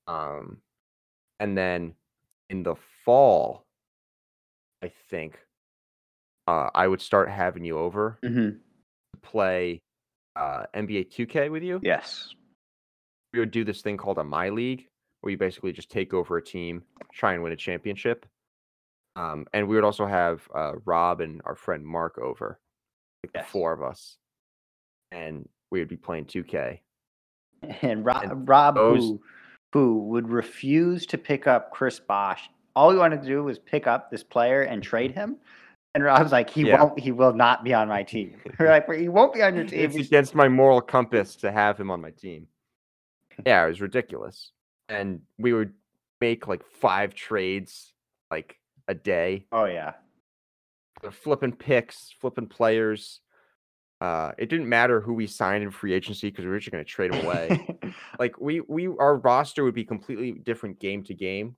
[0.06, 0.62] Um,
[1.38, 1.94] and then
[2.48, 2.74] in the
[3.04, 3.66] fall,
[4.82, 5.38] I think,
[6.46, 8.60] uh, I would start having you over Mhm.
[9.12, 9.82] to play
[10.36, 11.80] uh, NBA 2K with you.
[11.82, 12.34] Yes.
[13.32, 14.88] We would do this thing called a My League,
[15.20, 18.26] where you basically just take over a team, try and win a championship.
[19.16, 22.58] Um, and we would also have uh, Rob and our friend Mark over,
[23.24, 24.16] like the four of us,
[25.12, 26.80] and we would be playing 2K.
[27.82, 29.20] And Rob, And Rob those- who,
[29.72, 32.48] who would refuse to pick up Chris Bosh.
[32.74, 35.36] All he wanted to do was pick up this player and trade him.
[35.94, 36.80] And Rob's like, he Yeah.
[36.82, 37.00] won't.
[37.00, 38.36] He will not be on my team.
[38.60, 39.80] We're like, he won't be on your team.
[39.80, 42.46] It's against my moral compass to have him on my team.
[43.44, 44.52] Yeah, it was ridiculous.
[44.90, 45.72] And we would
[46.20, 47.92] make like five trades
[48.30, 48.56] like
[48.88, 49.46] a day.
[49.52, 49.92] Oh yeah.
[51.00, 53.20] They're flipping picks, flipping players.
[54.00, 56.84] Uh, it didn't matter who we signed in free agency because we were just going
[56.84, 57.78] to trade them away.
[58.18, 61.56] like we we our roster would be completely different game to game.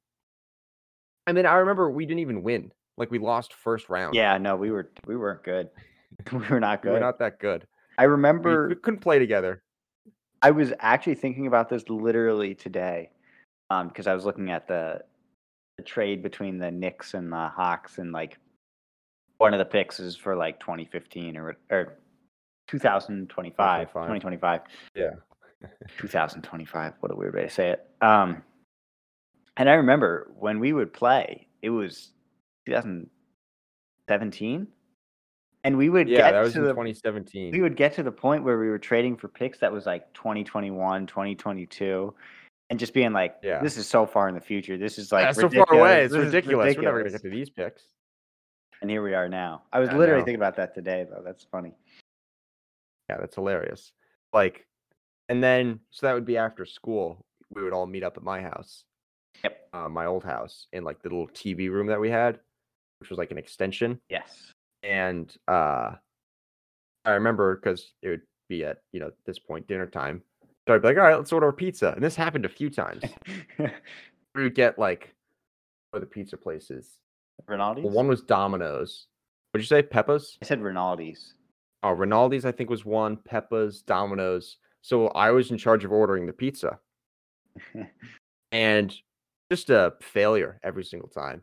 [1.27, 2.73] And then I remember we didn't even win.
[2.97, 4.15] Like we lost first round.
[4.15, 4.37] yeah.
[4.39, 5.69] No, we were we weren't good.
[6.33, 6.91] we were not good.
[6.91, 7.01] we good.
[7.01, 7.67] were not that good.
[7.97, 8.69] I remember.
[8.69, 9.63] we couldn't play together.
[10.41, 13.11] I was actually thinking about this literally today,
[13.73, 15.03] um, because I was looking at the,
[15.79, 18.39] the trade between the Knicks and the Hawks, and like
[19.39, 21.99] one of the picks is for like 2015 or or
[22.69, 23.93] 2025, 2025.
[23.93, 24.61] 2025.
[24.95, 25.11] Yeah.
[25.99, 26.95] 2025.
[27.01, 27.87] What a weird way to say it.
[28.01, 28.43] Um,
[29.57, 32.11] and I remember when we would play, it was
[32.67, 34.67] 2017,
[35.65, 37.53] and we would Yeah, get that was to in the 2017.
[37.53, 40.13] we would get to the point where we were trading for picks that was like
[40.15, 42.13] 2021 2022
[42.73, 43.63] and just being like Yeah.
[43.63, 46.05] this is so far in the future this is like yeah, so far away.
[46.05, 46.75] It's is ridiculous.
[46.75, 47.83] We're never gonna get to these picks.
[48.81, 50.25] and here we are now i was I literally know.
[50.25, 51.75] thinking about that today though that's funny
[53.11, 53.93] Yeah, that's hilarious.
[54.33, 54.67] Like,
[55.29, 57.27] and then so that would be after school.
[57.55, 58.85] We would all meet up at my house.
[59.45, 59.69] Yep.
[59.75, 62.41] Uh, my old house in like the little TV room that we had,
[63.01, 64.01] which was like an extension.
[64.09, 65.91] yes And uh,
[67.05, 70.23] I remember because it would be at you know this point dinner time.
[70.67, 71.93] So I'd be like, all right, let's order a pizza.
[71.93, 73.03] And this happened a few times.
[73.59, 75.15] we would get like,
[75.93, 76.99] are the pizza places?
[77.49, 79.07] rinaldi's Well, one was Domino's.
[79.51, 79.83] What'd you say?
[79.83, 80.39] Peppa's?
[80.41, 81.35] i said rinaldi's
[81.83, 83.17] Oh, Rinaldi's, I think, was one.
[83.17, 84.59] Peppa's, Domino's.
[84.83, 86.79] So I was in charge of ordering the pizza,
[88.53, 88.95] and
[89.51, 91.43] just a failure every single time.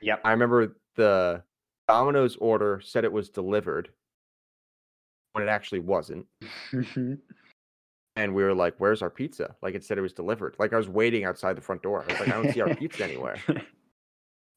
[0.00, 1.42] yep I remember the
[1.88, 3.90] Domino's order said it was delivered
[5.32, 6.26] when it actually wasn't.
[8.16, 9.54] And we were like, where's our pizza?
[9.62, 10.56] Like it said it was delivered.
[10.58, 12.02] Like I was waiting outside the front door.
[12.02, 13.36] I was like, I don't see our pizza anywhere.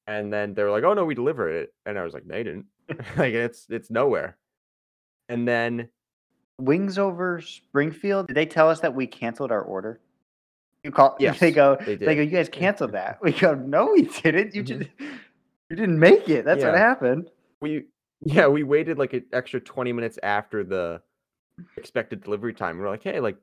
[0.07, 1.71] And then they were like, oh no, we delivered it.
[1.85, 2.65] And I was like, they didn't.
[3.15, 4.37] like it's it's nowhere.
[5.29, 5.87] And then
[6.59, 8.25] Wings over Springfield.
[8.25, 9.99] Did they tell us that we canceled our order?
[10.83, 11.15] You call.
[11.19, 11.77] Yes, they go.
[11.85, 12.23] they They go.
[12.23, 13.19] You guys canceled that.
[13.21, 13.53] We go.
[13.53, 14.55] No, we didn't.
[14.55, 14.65] You Mhm.
[14.65, 14.89] just.
[15.69, 16.43] You didn't make it.
[16.43, 17.29] That's what happened.
[17.61, 17.85] We
[18.21, 21.03] yeah, we waited like an extra 20 minutes after the
[21.77, 22.77] expected delivery time.
[22.77, 23.37] We were like, hey, like,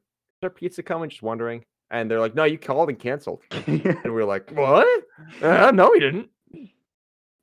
[0.46, 1.11] our pizza coming?
[1.11, 1.64] Just wondering.
[1.90, 3.42] And they're like, no, you called and canceled.
[3.66, 5.04] And we are like, what?
[5.42, 6.28] Uh, no, we didn't.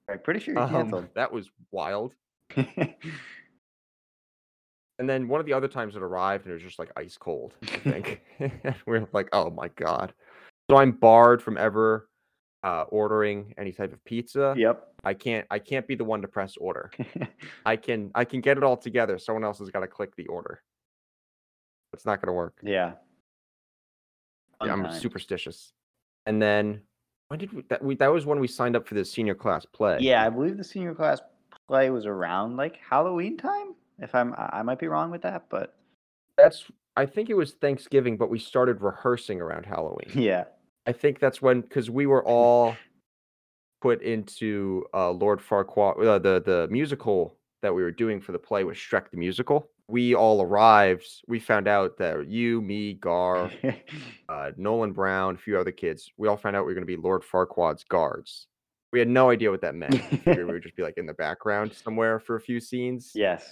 [0.09, 1.07] I'm pretty sure you Um, canceled.
[1.15, 2.13] that was wild.
[4.99, 7.17] And then one of the other times it arrived and it was just like ice
[7.17, 8.21] cold, I think.
[8.39, 10.13] And we are like, oh my God.
[10.69, 12.07] So I'm barred from ever
[12.63, 14.53] uh, ordering any type of pizza.
[14.55, 14.89] yep.
[15.03, 16.91] I can't I can't be the one to press order.
[17.65, 19.17] I can I can get it all together.
[19.17, 20.61] Someone else has got to click the order.
[21.93, 22.57] It's not gonna work.
[22.63, 22.93] yeah.
[24.63, 25.73] Yeah, I'm superstitious.
[26.25, 26.81] And then
[27.27, 29.65] when did we that we that was when we signed up for the senior class
[29.65, 29.97] play.
[29.99, 31.19] Yeah, I believe the senior class
[31.67, 33.75] play was around like Halloween time.
[33.99, 35.75] If I'm, I I might be wrong with that, but
[36.37, 40.09] That's I think it was Thanksgiving, but we started rehearsing around Halloween.
[40.15, 40.45] yeah,
[40.85, 42.75] I think that's when because we were all
[43.81, 48.39] put into uh, Lord Farquaad, uh, the the musical that we were doing for the
[48.39, 49.69] play was Shrek the musical.
[49.93, 51.05] We all arrived.
[51.27, 53.51] We found out that you, me, Gar,
[54.27, 56.87] uh, Nolan Brown, a few other kids, we all found out we were going to
[56.87, 58.47] be Lord Farquaad's guards.
[58.91, 60.01] We had no idea what that meant.
[60.25, 63.47] We would just be like in the background somewhere for a few scenes, yes,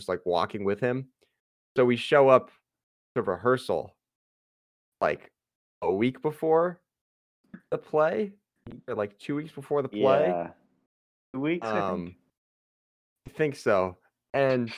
[0.00, 1.08] just like walking with him.
[1.76, 2.50] So we show up
[3.14, 3.94] to rehearsal
[5.02, 5.30] like
[5.82, 6.80] a week before
[7.70, 8.32] the play,
[8.88, 10.28] or like two weeks before the play.
[10.28, 10.48] yeah,
[11.34, 11.66] two weeks.
[11.68, 12.16] I Um, think.
[13.26, 13.98] I think so.
[14.32, 14.72] And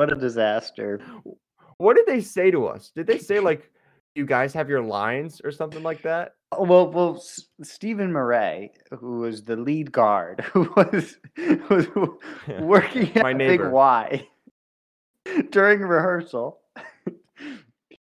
[0.00, 0.98] What a disaster!
[1.76, 2.90] what did they say to us?
[2.96, 3.70] Did they say like,
[4.14, 6.32] "You guys have your lines" or something like that?
[6.52, 11.18] Oh, Well, well, S- Stephen Murray, who was the lead guard, who was
[11.68, 11.86] was
[12.60, 13.60] working at My Big.
[13.62, 14.26] Y
[15.50, 16.60] during rehearsal.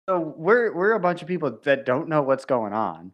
[0.09, 3.12] so we're we're a bunch of people that don't know what's going on,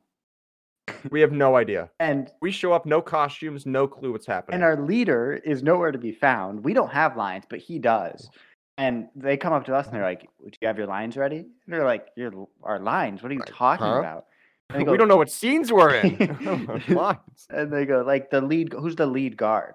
[1.10, 1.90] We have no idea.
[2.00, 4.54] and We show up, no costumes, no clue what's happening.
[4.54, 6.64] and our leader is nowhere to be found.
[6.64, 8.30] We don't have lines, but he does.
[8.32, 8.38] Oh.
[8.78, 11.38] And they come up to us and they're like, "Do you have your lines ready?"
[11.38, 13.22] And they're like, "Your our lines?
[13.22, 13.98] What are you Like, talking huh?
[13.98, 14.26] about?"
[14.72, 16.82] They we don't know what scenes we're in.
[16.88, 17.46] Lines.
[17.50, 19.74] And they go, like the lead, who's the lead guard?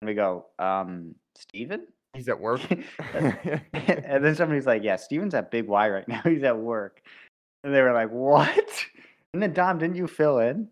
[0.00, 1.86] And we go, um, Steven?
[2.14, 2.60] He's at work.
[3.12, 6.20] and then somebody's like, yeah, Steven's at Big Y right now.
[6.24, 7.02] He's at work.
[7.62, 8.84] And they were like, what?
[9.32, 10.68] And then Dom, didn't you fill in?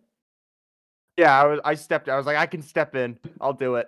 [1.17, 1.61] yeah, I was.
[1.65, 2.09] I stepped.
[2.09, 3.19] I was like, I can step in.
[3.41, 3.87] I'll do it.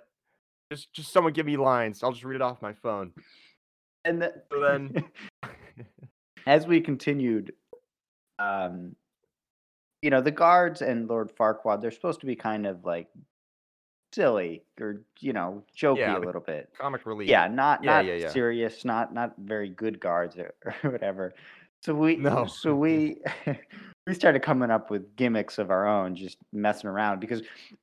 [0.71, 2.03] Just, just someone give me lines.
[2.03, 3.11] I'll just read it off my phone.
[4.05, 5.03] And the, So then,
[6.47, 7.53] as we continued,
[8.39, 8.95] um,
[10.01, 13.07] you know, the guards and Lord Farquaad, they're supposed to be kind of like
[14.13, 16.69] silly or, you know, jokey Yeah, a little bit.
[16.77, 17.27] comic relief.
[17.29, 18.29] yeah not Yeah, not yeah, yeah.
[18.29, 21.33] serious not not very good guards or, or whatever
[21.81, 22.45] so we No.
[22.45, 23.17] so we
[24.07, 27.41] we started coming up with gimmicks of our own just messing around because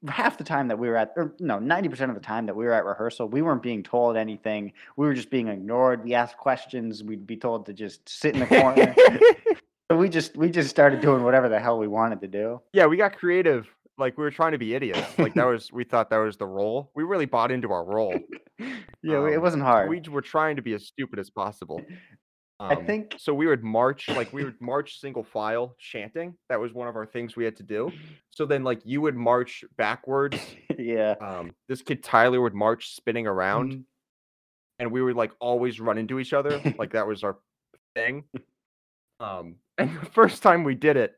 [0.08, 2.64] half the time that we were at or no 90% of the time that we
[2.64, 6.36] were at rehearsal we weren't being told anything we were just being ignored we asked
[6.36, 8.94] questions we'd be told to just sit in the corner
[9.90, 12.86] so we just we just started doing whatever the hell we wanted to do yeah,
[12.86, 13.66] we got creative.
[13.98, 15.18] Like we were trying to be idiots.
[15.18, 15.70] Like that was.
[15.70, 16.90] We thought that was the role.
[16.94, 18.18] We really bought into our role.
[18.58, 21.82] yeah we- it Um, wasn't hard We were trying to be as stupid as possible.
[22.70, 23.34] I Um, think- so.
[23.34, 26.36] We would march like we would march single file chanting.
[26.48, 27.90] That was one of our things we had to do.
[28.30, 30.36] So then, like you would march backwards.
[30.78, 33.84] yeah Um, this kid Tyler would march spinning around, Mhm.
[34.78, 36.60] and we would like always run into each other.
[36.78, 37.38] Like that was our
[37.94, 38.24] thing.
[39.20, 41.14] Um, and the first time we did it,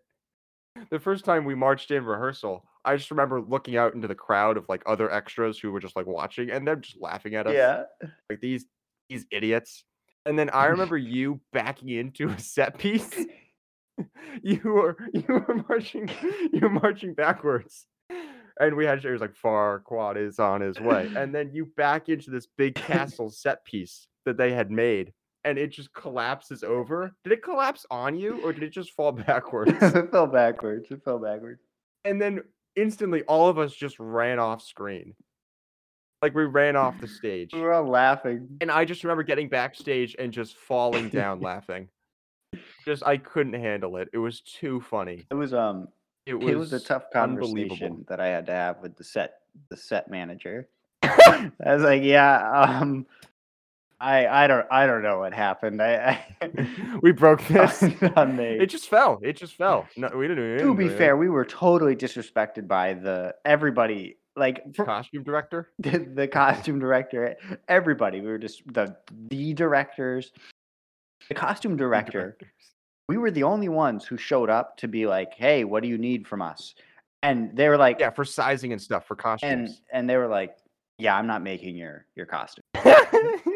[0.90, 4.56] the first time we marched in rehearsal, I just remember looking out into the crowd
[4.56, 7.54] of like other extras who were just like watching, and them just laughing at us
[7.54, 7.84] yeah
[8.30, 8.66] like these
[9.08, 9.84] these idiots.
[10.26, 13.10] And then I remember you backing into a set piece.
[14.42, 16.08] you were you were marching
[16.52, 17.86] you were marching backwards.
[18.60, 21.10] And we had it was like Farquaad is on his way.
[21.16, 25.12] And then you back into this big castle set piece that they had made.
[25.42, 27.12] And it just collapses over.
[27.24, 29.72] Did it collapse on you or did it just fall backwards?
[29.80, 30.86] it fell backwards.
[30.90, 31.60] It fell backwards.
[32.04, 32.42] and then
[32.76, 35.14] instantly all of us just ran off screen.
[36.24, 37.50] Like we ran off the stage.
[37.52, 38.48] We were all laughing.
[38.62, 41.90] And I just remember getting backstage and just falling down laughing.
[42.86, 44.08] Just I couldn't handle it.
[44.14, 45.26] It was too funny.
[45.30, 45.88] It was um
[46.24, 49.34] It was, it was a tough conversation that I had to have with the set
[49.68, 50.66] the set manager.
[51.02, 53.04] I was like, yeah, um
[54.00, 55.82] I I don't I don't know what happened.
[55.82, 57.82] I, I we broke this.
[58.16, 58.56] on me.
[58.62, 59.20] It just fell.
[59.22, 59.86] It just fell.
[59.94, 60.42] No, we didn't.
[60.44, 60.96] we to didn't be do it.
[60.96, 65.70] fair, we were totally disrespected by the everybody like for, Costume director.
[65.78, 67.36] the, the costume director,
[67.68, 68.20] everybody.
[68.20, 68.96] We were just the
[69.28, 70.32] the directors,
[71.28, 72.36] the costume director.
[72.38, 72.48] Directors.
[73.08, 75.98] We were the only ones who showed up to be like, "Hey, what do you
[75.98, 76.74] need from us?"
[77.22, 79.70] And they were like, Yeah, for sizing and stuff for costumes.
[79.70, 80.56] and and they were like,
[80.98, 82.64] "Yeah, I'm not making your your costume."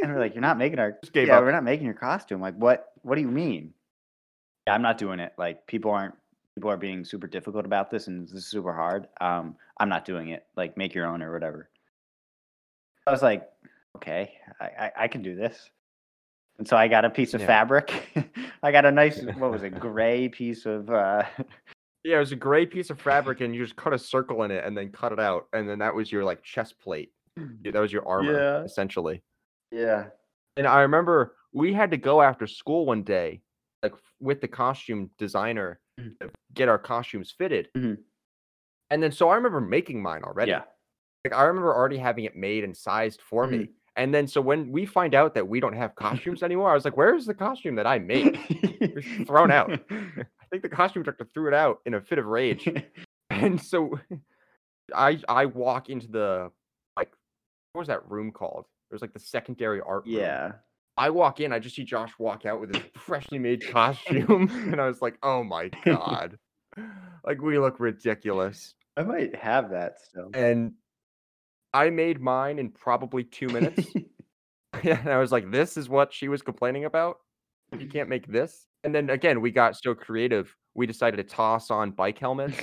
[0.00, 1.42] And we're like, "You're not making our yeah, up.
[1.42, 2.40] we're not making your costume.
[2.40, 3.74] Like, what what do you mean?"
[4.66, 5.32] Yeah, I'm not doing it.
[5.36, 6.14] Like, people aren't
[6.58, 9.06] people are being super difficult about this, and this is super hard.
[9.20, 10.44] Um, I'm not doing it.
[10.56, 11.70] Like, make your own or whatever.
[13.06, 13.48] I was like,
[13.94, 15.70] okay, I, I, I can do this.
[16.58, 17.46] And so I got a piece of Yeah.
[17.46, 18.08] fabric.
[18.64, 20.90] I got a nice, what was it, gray piece of.
[20.90, 21.22] Uh,
[22.02, 24.50] Yeah, it was a gray piece of fabric, and you just cut a circle in
[24.50, 27.12] it, and then cut it out, and then that was your like chest plate.
[27.36, 28.64] That was your armor, Yeah.
[28.64, 29.22] essentially.
[29.70, 30.06] yeah.
[30.56, 33.42] And I remember we had to go after school one day,
[33.84, 35.78] like with the costume designer,
[36.20, 37.68] To get our costumes fitted.
[37.76, 37.98] Mhm.
[38.90, 40.52] And then so I remember making mine already.
[40.52, 40.62] Yeah.
[41.24, 43.58] Like I remember already having it made and sized for Mm-hmm.
[43.58, 43.68] me.
[43.96, 46.84] And then so when we find out that we don't have costumes anymore, I was
[46.84, 48.38] like, "Where's the costume that I made?"
[49.26, 49.72] thrown out.
[49.90, 52.68] I think the costume director threw it out in a fit of rage.
[53.30, 53.98] And so
[54.94, 56.50] I I walk into the
[56.96, 57.12] like
[57.72, 58.64] what was that room called?
[58.90, 60.14] It was like the secondary art room.
[60.14, 60.52] yeah.
[60.98, 64.80] I walk in, I just see Josh walk out with his freshly made costume, and
[64.80, 66.38] I was like, "Oh my god!"
[67.24, 68.74] Like we look ridiculous.
[68.96, 70.30] I might have that still.
[70.34, 70.72] And
[71.72, 73.86] I made mine in probably two minutes.
[74.82, 77.18] and I was like, "This is what she was complaining about.
[77.78, 80.54] You can't make this." And then again, we got so creative.
[80.74, 82.56] We decided to toss on bike helmets.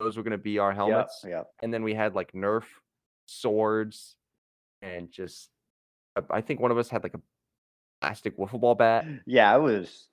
[0.00, 1.24] Those were going to be our helmets.
[1.26, 1.42] Yeah.
[1.62, 2.64] And then we had like Nerf
[3.26, 4.16] swords,
[4.82, 5.50] and just
[6.16, 7.20] uh, I think one of us had like a
[8.00, 9.06] plastic wiffle ball bat.
[9.26, 10.08] Yeah, it was.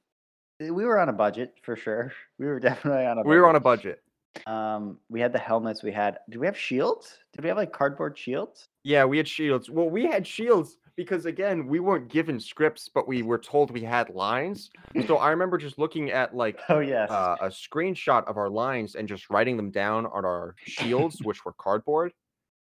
[0.59, 2.11] We were on a budget for sure.
[2.39, 3.15] We were definitely on a.
[3.23, 3.29] Budget.
[3.29, 4.01] We were on a budget.
[4.47, 5.83] Um, we had the helmets.
[5.83, 6.19] We had.
[6.29, 7.17] Did we have shields?
[7.33, 8.67] Did we have like cardboard shields?
[8.83, 9.69] Yeah, we had shields.
[9.69, 13.81] Well, we had shields because again, we weren't given scripts, but we were told we
[13.81, 14.69] had lines.
[15.07, 17.09] So I remember just looking at like Oh yes.
[17.09, 21.45] uh, a screenshot of our lines and just writing them down on our shields, which
[21.45, 22.13] were cardboard.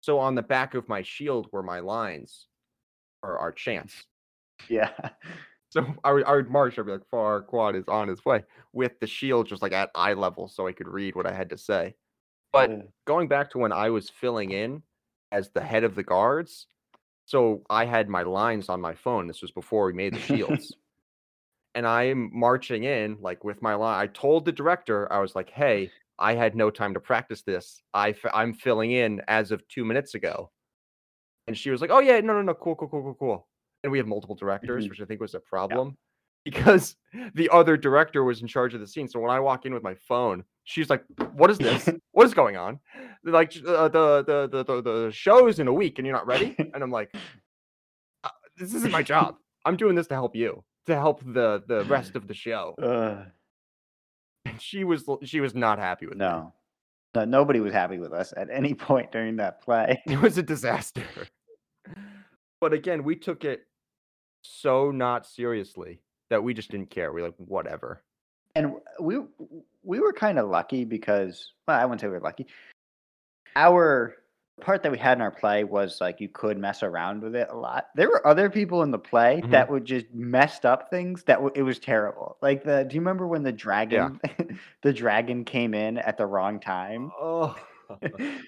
[0.02, 2.48] So on the back of my shield were my lines
[3.24, 4.04] or our chants.
[4.70, 5.10] Yeah.
[5.70, 6.78] So I would, I would march.
[6.78, 10.14] I'd be like, "Farquaad is on his way," with the shield just like at eye
[10.14, 11.96] level, so I could read what I had to say.
[12.54, 14.84] But Uh, going back to when I was filling in
[15.32, 16.68] as the head of the guards,
[17.26, 19.28] so I had my lines on my phone.
[19.28, 20.78] This was before we made the shields.
[21.76, 24.00] and I'm marching in like with my line.
[24.02, 27.82] I told the director, I was like, "Hey, I had no time to practice this.
[27.94, 30.52] I f- I'm filling in as of two minutes ago."
[31.48, 33.50] And she was like, "Oh yeah, no, no, no, cool, cool, cool, cool, cool."
[33.84, 34.90] And we have multiple directors, Mhm.
[34.90, 35.98] which I think was a problem
[36.46, 36.96] because
[37.36, 39.08] the other director was in charge of the scene.
[39.08, 41.90] So when I walk in with my phone, she's like, "What is this?
[42.12, 42.80] what is going on?
[43.24, 46.28] Like uh, the, the the the the show is in a week, and you're not
[46.28, 47.14] ready." And I'm like,
[48.24, 49.36] uh, "This isn't my job.
[49.66, 53.26] I'm doing this to help you, to help the the rest of the show." uh,
[54.46, 56.26] And she was she was not happy with me.
[56.26, 56.54] no.
[57.16, 60.02] No, nobody was happy with us at any point during that play.
[60.08, 61.04] It was a disaster.
[62.60, 63.68] But again, we took it
[64.44, 67.12] so not seriously that we just didn't care.
[67.12, 68.04] We like, whatever.
[68.56, 69.18] And we
[69.84, 72.46] we were kind of lucky because well, I wouldn't say we were lucky.
[73.56, 74.16] Our
[74.62, 77.48] part that we had in our play was like you could mess around with it
[77.50, 77.88] a lot.
[77.96, 79.50] There were other people in the play Mhm.
[79.52, 82.38] that would just messed up things that w- it was terrible.
[82.42, 84.20] Like the do you remember when the dragon
[84.84, 87.12] the dragon came in at the wrong time?
[87.20, 87.56] Oh,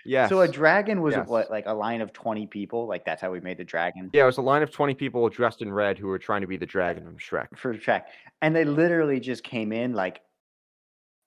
[0.05, 0.29] yes.
[0.29, 1.27] So a dragon was Yes.
[1.27, 4.09] what like a line of 20 people, like that's how we made the dragon.
[4.13, 6.47] yeah, it was a line of 20 people dressed in red who were trying to
[6.47, 7.47] be the dragon from Shrek.
[7.55, 8.07] for track.
[8.41, 10.21] And they literally just came in like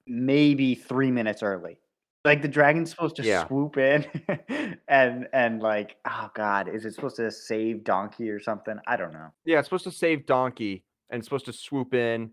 [0.06, 1.78] maybe three minutes early.
[2.24, 3.46] Like the dragon's supposed to Yeah.
[3.46, 4.04] swoop in
[4.88, 8.78] and and like, oh god, is it supposed to save Donkey or something?
[8.86, 9.28] I don't know.
[9.44, 12.30] Yeah, it's supposed to save Donkey and it's supposed to swoop in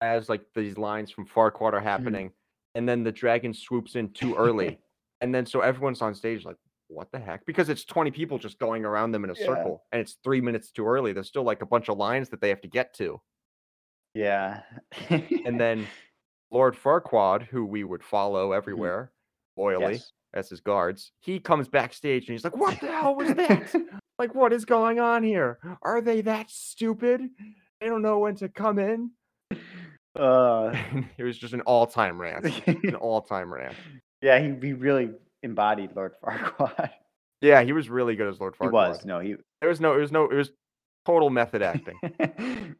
[0.00, 1.86] as like these lines from Farquaad are mm-hmm.
[1.86, 2.32] happening.
[2.74, 4.78] And then the dragon swoops in too early.
[5.20, 6.56] And then so everyone's on stage like,
[6.88, 7.46] what the heck?
[7.46, 9.46] Because it's 20 people just going around them in a Yeah.
[9.46, 11.12] circle and it's three minutes too early.
[11.12, 13.20] There's still like a bunch of lines that they have to get to.
[14.14, 14.62] Yeah.
[15.08, 15.86] And then
[16.50, 19.12] Lord Farquaad, who we would follow everywhere
[19.56, 19.92] loyally Mm-hmm.
[19.92, 20.12] Yes.
[20.34, 23.72] as his guards, he comes backstage and he's like, What the hell was that?
[24.18, 25.58] like, what is going on here?
[25.82, 27.22] Are they that stupid?
[27.80, 29.12] They don't know when to come in.
[30.18, 30.74] Uh,
[31.18, 32.44] it was just an all-time rant.
[32.66, 33.74] An all-time rant.
[34.22, 35.10] Yeah, he, he really
[35.42, 36.90] embodied Lord Farquaad.
[37.40, 38.68] Yeah, he was really good as Lord Farquaad.
[38.68, 39.04] He was.
[39.04, 40.50] No, he There was no, it was no, it was
[41.06, 41.98] total method acting.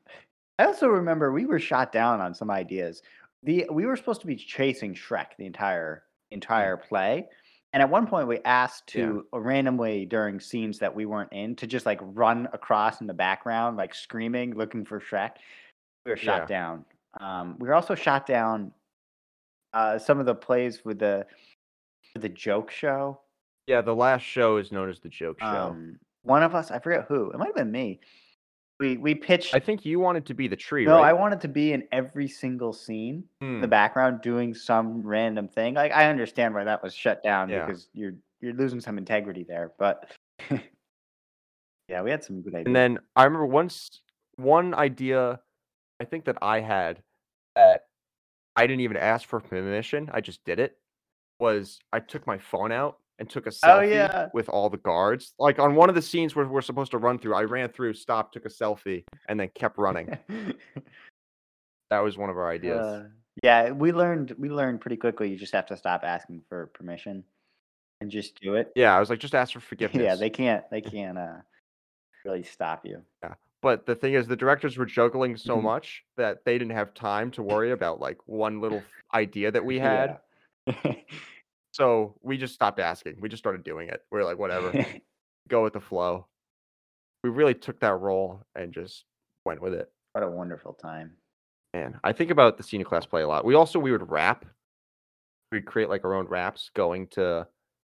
[0.59, 3.03] I also remember we were shot down on some ideas.
[3.43, 7.26] The we were supposed to be chasing Shrek the entire entire play,
[7.72, 11.57] And at one point, we asked to uh, randomly during scenes that we weren't in
[11.57, 15.32] to just like run across in the background, like screaming, looking for Shrek.
[16.05, 16.47] We were shot Yeah.
[16.47, 16.84] down.
[17.18, 18.72] Um, we were also shot down.
[19.73, 21.27] Uh, some of the plays with the
[22.16, 23.21] the joke show.
[23.66, 25.47] Yeah, the last show is known as the joke show.
[25.47, 27.31] Um, one of us, I forget who.
[27.31, 28.01] It might have been me.
[28.81, 29.55] We we pitched.
[29.55, 32.27] I think you wanted to be the tree, no, I wanted to be in every
[32.27, 33.61] single scene in Hmm.
[33.61, 35.75] the background doing some random thing.
[35.75, 37.66] Like I understand why that was shut down Yeah.
[37.66, 39.73] because you're you're losing some integrity there.
[39.79, 40.11] But
[41.89, 42.66] yeah, we had some good ideas.
[42.66, 44.01] And then I remember once
[44.37, 45.41] one idea
[46.01, 47.03] I think that I had
[47.57, 47.83] that
[48.57, 50.76] I didn't even ask for permission, I just did it,
[51.38, 54.28] was I took my phone out and took a selfie Oh, yeah.
[54.32, 55.34] with all the guards.
[55.38, 57.94] Like on one of the scenes where we're supposed to run through, I ran through,
[57.94, 60.16] stopped, took a selfie, and then kept running.
[61.90, 62.78] That was one of our ideas.
[62.86, 63.09] Uh,
[63.42, 65.28] yeah, we learned we learned pretty quickly.
[65.28, 67.24] You just have to stop asking for permission
[68.01, 68.70] and just do it.
[68.76, 70.05] yeah, I was like, just ask for forgiveness.
[70.05, 71.38] Yeah, they can't they can't uh
[72.24, 73.03] really stop you.
[73.62, 75.62] But the thing is, the directors were juggling so Mhm.
[75.64, 78.82] much that they didn't have time to worry about like one little
[79.12, 80.18] idea that we had.
[80.66, 80.92] Yeah.
[81.72, 83.18] So we just stopped asking.
[83.20, 84.04] We just started doing it.
[84.11, 84.72] We are like, whatever,
[85.48, 86.26] go with the flow.
[87.22, 89.04] We really took that role and just
[89.44, 89.90] went with it.
[90.12, 91.16] what a wonderful time.
[91.72, 93.44] Man, I think about the senior class play a lot.
[93.44, 94.44] We also we would rap.
[95.52, 97.46] We'd create like our own raps going to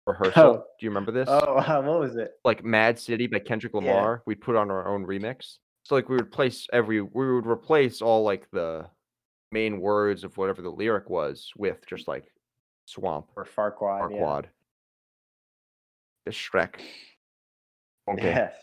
[0.09, 0.43] rehearsal.
[0.43, 0.53] Oh.
[0.79, 1.27] Do you remember this?
[1.29, 2.31] Oh, wow, what was it?
[2.43, 3.79] Like Mad City by Kendrick Yeah.
[3.79, 4.23] Lamar.
[4.25, 5.57] We'd put on our own remix.
[5.83, 8.85] So like we would place every we would replace all like the
[9.51, 12.31] main words of whatever the lyric was with just like
[12.85, 14.11] swamp Or Farquaad.
[14.11, 14.41] or yeah.
[16.25, 16.75] The Shrek.
[18.11, 18.23] Okay.
[18.23, 18.53] Yes.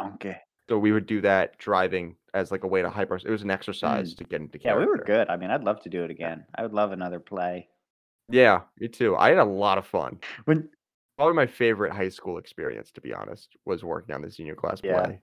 [0.00, 0.36] Okay.
[0.68, 3.16] So we would do that driving as like a way to hype our.
[3.16, 4.64] It was an exercise to get into Mm.
[4.64, 5.28] Yeah, we were good.
[5.28, 6.44] I mean, I'd love to do it again.
[6.54, 7.68] I would love another play.
[8.30, 9.16] Yeah, me too.
[9.16, 10.18] I had a lot of fun.
[10.44, 10.68] When
[11.16, 14.80] Probably my favorite high school experience, to be honest, was working on the senior class
[14.82, 15.02] Yeah.
[15.04, 15.20] play.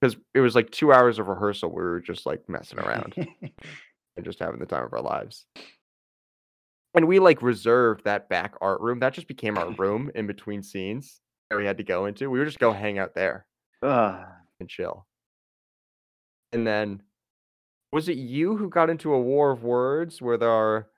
[0.00, 1.68] Because it was like two hours of rehearsal.
[1.68, 3.14] We were just like messing around
[4.16, 5.44] and just having the time of our lives.
[6.94, 9.00] And we like reserved that back art room.
[9.00, 12.30] That just became our room in between scenes that we had to go into.
[12.30, 13.44] We would just go hang out there
[13.82, 14.24] Ugh.
[14.60, 15.06] and chill.
[16.52, 17.02] And then
[17.92, 20.88] was it you who got into a war of words with our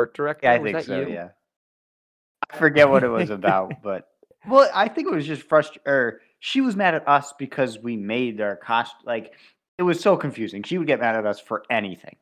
[0.00, 0.46] art director?
[0.46, 1.00] Yeah, I think so.
[1.00, 1.08] you?
[1.08, 1.28] Yeah.
[2.52, 4.08] I forget what it was about, but
[4.48, 5.82] well, I think it was just frustrating.
[5.90, 9.32] Or she was mad at us because we made our cost like
[9.78, 10.62] it was so confusing.
[10.62, 12.16] She would get mad at us for anything,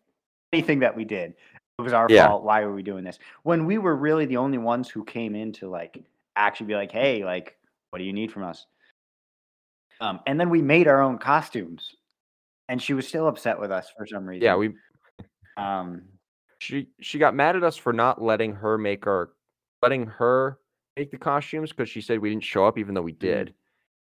[0.53, 1.35] anything that we did.
[1.79, 2.27] It was our Yeah.
[2.27, 2.43] fault.
[2.45, 3.19] Why were we doing this?
[3.45, 6.03] When we were really the only ones who came in to like
[6.37, 7.57] actually be like, hey, like,
[7.91, 8.67] what do you need from us?
[10.01, 11.95] Um, and then we made our own costumes,
[12.69, 14.45] and she was still upset with us for some reason.
[14.45, 14.75] Yeah, we
[15.57, 16.03] Um,
[16.59, 19.31] she she got mad at us for not letting her make our
[19.83, 20.59] letting her
[20.97, 23.27] make the costumes because she said we didn't show up even though we Mm-hmm.
[23.27, 23.55] did.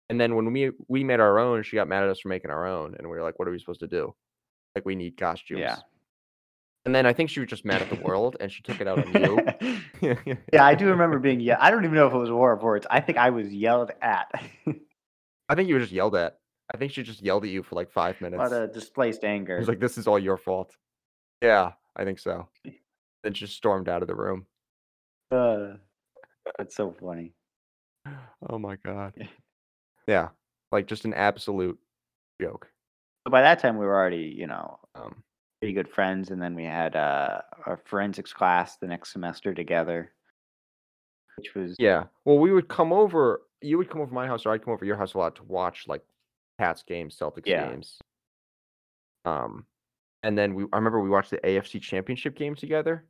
[0.10, 2.52] And then when we we made our own, she got mad at us for making
[2.52, 4.14] our own, and we were like, "What are we supposed to do?
[4.76, 5.78] Like, we need costumes." Yeah.
[6.84, 8.88] And then I think she was just mad at the world, and she took it
[8.90, 9.14] out on
[10.02, 10.18] you.
[10.52, 11.56] yeah, I do remember being yeah.
[11.62, 12.86] I don't even know if it was a war of words.
[12.90, 14.30] I think I was yelled at.
[15.48, 16.40] I think you were just yelled at.
[16.74, 18.52] I think she just yelled at you for like five minutes.
[18.52, 19.58] a displaced It anger.
[19.60, 20.76] was like, "This is all your fault."
[21.42, 22.48] Yeah, I think so.
[23.24, 24.46] Then just stormed out of the room.
[25.32, 25.74] uh,
[26.58, 27.34] that's so funny.
[28.50, 29.14] Oh my god.
[30.08, 30.30] Yeah,
[30.72, 31.78] like just an absolute
[32.42, 32.68] joke.
[33.28, 35.24] So by that time, we were already, you know, Um,
[35.62, 40.12] pretty good friends, and then we had uh, our forensics class the next semester together,
[41.38, 42.06] which was yeah.
[42.26, 43.44] Well, we would come over.
[43.62, 45.44] You would come over my house, or I'd come over your house a lot to
[45.44, 46.02] watch like
[46.58, 47.70] Pats games, Celtics Yeah.
[47.70, 48.00] games.
[49.24, 49.68] Um,
[50.24, 50.64] and then we.
[50.72, 53.06] I remember we watched the AFC Championship game together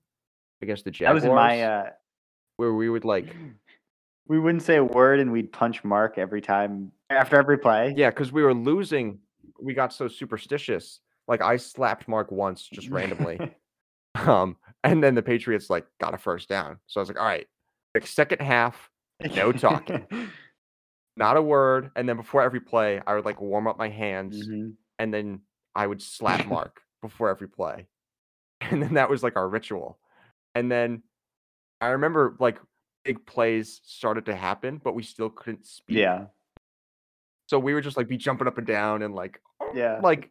[0.61, 1.15] against the that Jaguars.
[1.15, 1.61] was in my.
[1.63, 1.89] Uh,
[2.57, 3.35] where we would like,
[4.27, 7.93] we wouldn't say a word, and we'd punch Mark every time after every play.
[7.97, 9.19] yeah, because we were losing.
[9.59, 10.99] We got so superstitious.
[11.27, 13.39] Like I slapped Mark once just randomly.
[14.13, 16.79] Um, and then the Patriots like got a first down.
[16.87, 17.47] So I was like, all right,
[17.95, 18.89] like second half,
[19.37, 20.05] no talking.
[21.17, 21.91] not a word.
[21.95, 24.73] And then before every play, I would like warm up my hands Mhm.
[24.99, 25.39] and then
[25.75, 27.87] I would slap Mark before every play.
[28.61, 29.97] And then that was like our ritual.
[30.53, 31.01] And then
[31.81, 32.59] I remember like
[33.03, 35.97] big plays started to happen, but we still couldn't speak.
[35.97, 36.25] Yeah.
[37.49, 39.41] So we would just like be jumping up and down and like
[39.73, 39.99] Yeah.
[40.03, 40.29] like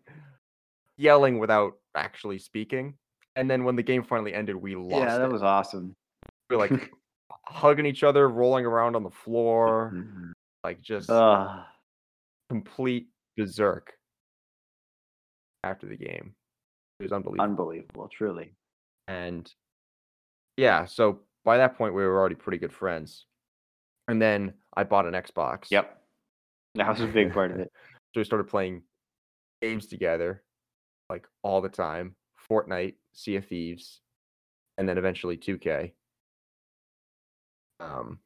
[0.96, 2.94] yelling without actually speaking.
[3.34, 4.94] And then when the game finally ended, we lost.
[5.08, 5.32] Yeah, that it.
[5.32, 5.94] was awesome.
[6.48, 6.92] we were like
[7.46, 10.32] hugging each other, rolling around on the floor, Mhm.
[10.62, 11.64] like just Ugh.
[12.48, 13.92] complete berserk
[15.64, 16.34] after the game.
[17.00, 17.44] It was unbelievable.
[17.44, 18.52] Unbelievable, truly.
[19.08, 19.50] and
[20.58, 23.24] Yeah, so by that point we were already pretty good friends.
[24.06, 25.70] And then I bought an Xbox.
[25.70, 25.98] Yep.
[26.74, 27.72] That was a big part of it.
[28.12, 28.82] So we started playing
[29.62, 30.42] games together
[31.08, 32.16] like all the time.
[32.50, 34.00] Fortnite, Sea of Thieves,
[34.76, 35.92] and then eventually 2K.
[37.78, 38.18] Um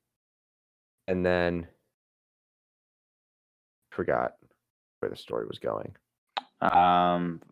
[1.07, 1.68] and then
[3.91, 4.37] forgot
[5.01, 5.95] where the story was going.
[6.62, 7.43] Um,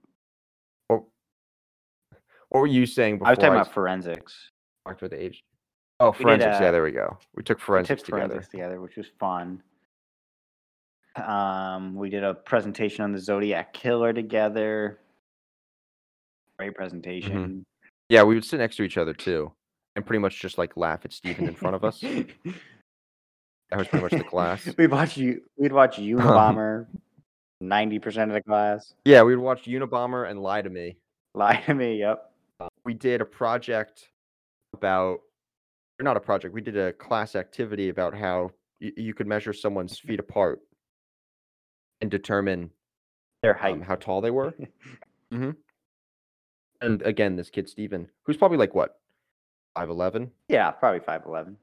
[2.53, 4.51] what were you saying before I was talking about forensics.
[4.87, 5.43] talked with age?
[6.01, 6.61] Oh, We did, forensics.
[6.61, 7.17] yeah, uh, there we go.
[7.35, 8.29] We took We forensics took together.
[8.35, 9.63] forensics together, which was fun.
[11.17, 14.99] Um, we did a presentation on the Zodiac Killer together.
[16.59, 17.65] Great presentation.
[18.09, 19.53] Yeah, we would sit next to each other too,
[19.97, 22.03] and pretty much just like laugh at Steven in front of us.
[23.71, 24.69] That was pretty much the class.
[24.77, 25.41] we'd watch you.
[25.57, 26.89] We'd watch Unabomber.
[27.63, 28.93] Ninety percent of the class.
[29.07, 30.99] Yeah, we would watch Unabomber and Lie to Me.
[31.35, 31.99] Lie to me.
[32.01, 32.32] Yep.
[32.85, 34.09] We did a project
[34.75, 35.21] about,
[36.01, 36.55] or not a project.
[36.55, 40.61] We did a class activity about how y- you could measure someone's feet apart
[42.01, 42.71] and determine
[43.43, 43.75] Their height.
[43.75, 44.55] um, how tall they were.
[45.33, 45.51] hmm
[46.81, 48.99] And again, this kid Steven, who's probably like what,
[49.77, 50.31] five eleven.
[50.49, 51.57] yeah, probably five eleven.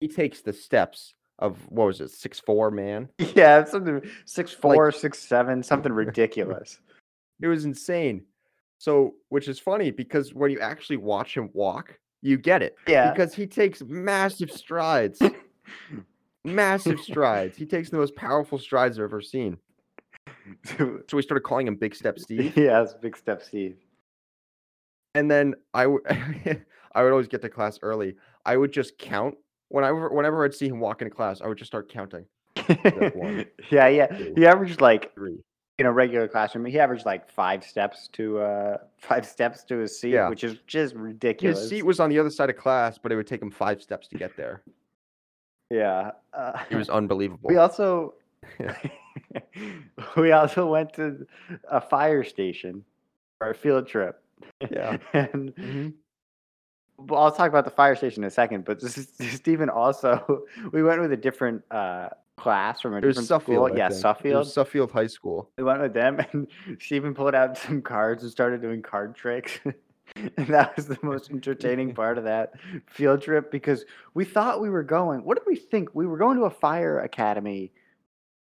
[0.00, 3.08] He takes the steps of what was it, six four man.
[3.34, 6.78] Yeah, something six four, six seven, something ridiculous.
[7.40, 8.26] It was insane.
[8.82, 13.12] So, which is funny because when you actually watch him walk, you get it Yeah.
[13.12, 15.22] because he takes massive strides,
[16.44, 17.56] massive strides.
[17.56, 19.56] He takes the most powerful strides I've ever seen.
[20.66, 22.56] So we started calling him Big Step Steve.
[22.56, 23.76] yeah, it's big step, Steve.
[25.14, 26.02] and then I would
[26.94, 28.16] I would always get to class early.
[28.44, 29.36] I would just count
[29.68, 31.40] whenever whenever I'd see him walk into class.
[31.40, 32.24] I would just start counting
[33.14, 34.06] one, yeah, yeah.
[34.06, 34.32] two.
[34.36, 35.38] He averaged like three.
[35.82, 36.64] In a regular classroom.
[36.64, 40.28] He averaged like five steps to uh five steps to his seat, Yeah.
[40.28, 41.58] which is just ridiculous.
[41.60, 43.82] His seat was on the other side of class, but it would take him five
[43.82, 44.62] steps to get there.
[45.70, 46.12] yeah.
[46.32, 47.48] Uh, It was unbelievable.
[47.48, 48.14] we also
[50.16, 51.26] we also went to
[51.70, 52.84] a fire station
[53.38, 54.22] for a field trip.
[54.70, 54.98] Yeah.
[55.12, 55.92] and Mhm.
[56.98, 58.64] well, I'll talk about the fire station in a second.
[58.64, 63.04] But this is, Stephen also, we went with a different uh, class from a It
[63.04, 63.66] was different Suffield.
[63.68, 63.74] school.
[63.74, 63.98] I Yeah, think.
[63.98, 64.38] It Suffield.
[64.38, 65.50] was Suffield High School.
[65.58, 66.46] we went with them, and
[66.80, 69.58] Stephen pulled out some cards and started doing card tricks.
[70.16, 72.54] and that was the most entertaining part of that
[72.88, 75.24] field trip because we thought we were going.
[75.24, 75.90] What did we think?
[75.94, 77.72] We were going to a fire academy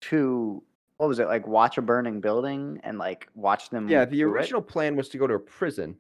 [0.03, 0.63] to
[0.99, 1.47] what was it like?
[1.47, 3.89] Watch a burning building and like watch them.
[3.89, 4.31] Yeah, the do it?
[4.31, 5.97] original plan was to go to a prison.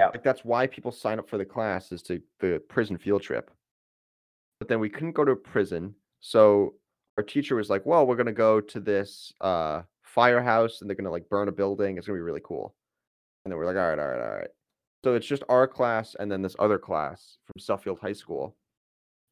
[0.00, 0.06] Yeah.
[0.08, 3.50] Like that's why people sign up for the class is to the prison field trip.
[4.58, 6.74] But then we couldn't go to a prison, so
[7.18, 11.10] our teacher was like, "Well, we're gonna go to this uh, firehouse, and they're gonna
[11.10, 11.98] like burn a building.
[11.98, 12.74] It's gonna be really cool."
[13.44, 14.50] And then we're like, "All right, all right, all right."
[15.04, 18.56] So it's just our class and then this other class from Suffield High School,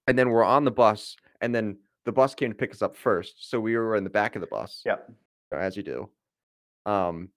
[0.08, 2.96] and then we're on the bus, and then the bus came to pick us up
[2.96, 5.10] first, so we were in the back of the bus Yep.
[5.52, 6.08] as you do.
[6.86, 7.28] Um,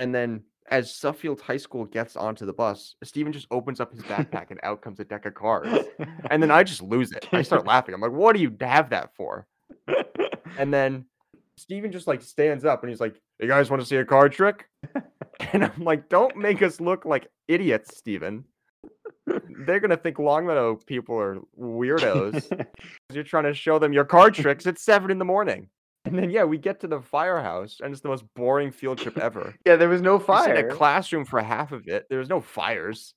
[0.00, 4.02] and then as Suffield High School gets onto the bus, Steven just opens up his
[4.02, 5.86] backpack and out comes a deck of cards.
[6.30, 7.28] And then I just lose it.
[7.32, 7.94] I start laughing.
[7.94, 9.46] I'm like, what do you have that for?
[10.58, 11.06] And then
[11.56, 14.32] Steven just like stands up and he's like, You guys want to see a card
[14.32, 14.66] trick?
[15.52, 18.44] And I'm like, Don't make us look like idiots, Steven.
[19.66, 22.66] They're gonna think Longmeadow people are weirdos.
[23.12, 25.68] You're trying to show them your card tricks at seven in the morning.
[26.04, 29.18] And then yeah, we get to the firehouse and it's the most boring field trip
[29.18, 29.54] ever.
[29.66, 30.68] yeah, there was no sit in fire.
[30.68, 32.06] a classroom for half of it.
[32.10, 33.14] There was no fires.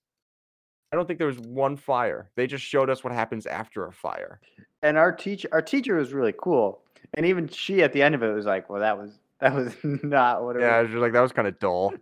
[0.95, 2.29] I don't think there was one fire.
[2.37, 4.39] They just showed us what happens after a fire.
[4.81, 6.79] and our teacher our teacher was really cool
[7.15, 9.75] and even she at the end of it was like well that was that was
[9.83, 11.93] not what it Yeah, was just like that was kind of dull.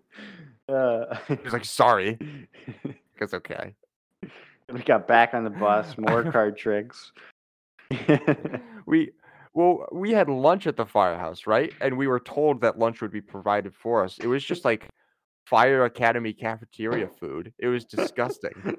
[0.67, 2.19] was uh, He was like, sorry.
[3.19, 3.73] It's okay.
[4.71, 7.11] we got back on the bus more card tricks
[8.85, 9.11] We
[9.55, 11.73] well, we had lunch at the firehouse, right?
[11.81, 14.19] And we were told that lunch would be provided for us.
[14.19, 14.87] It was just like
[15.45, 17.53] Fire Academy cafeteria food.
[17.59, 18.77] It was disgusting.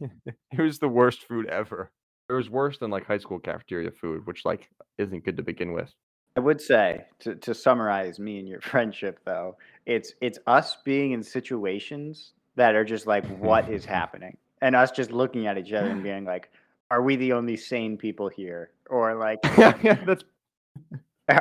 [0.00, 1.90] it was the worst food ever.
[2.28, 5.72] It was worse than like high school cafeteria food, which like isn't good to begin
[5.72, 5.92] with.
[6.36, 9.56] i would say to, to summarize me and your friendship though
[9.86, 14.90] it's it's us being in situations that are just like what is happening and us
[14.90, 16.50] just looking at each other and being like
[16.90, 20.24] are we the only sane people here or like that's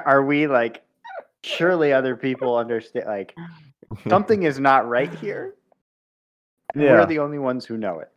[0.06, 0.84] are we like
[1.44, 3.36] surely other people understand like
[4.08, 5.56] something is not right here
[6.76, 6.94] Yeah.
[6.94, 8.12] we're the only ones who know it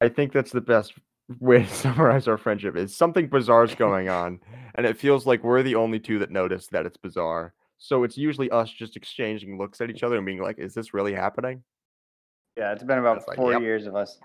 [0.00, 0.94] I think that's the best
[1.38, 4.40] way to summarize our friendship is something bizarre is going on
[4.74, 7.52] and it feels like we're the only two that notice that it's bizarre.
[7.78, 10.94] So it's usually us just exchanging looks at each other and being like, is this
[10.94, 11.62] really happening?
[12.56, 13.62] Yeah, it's been about It's like, four yep.
[13.62, 14.18] years of us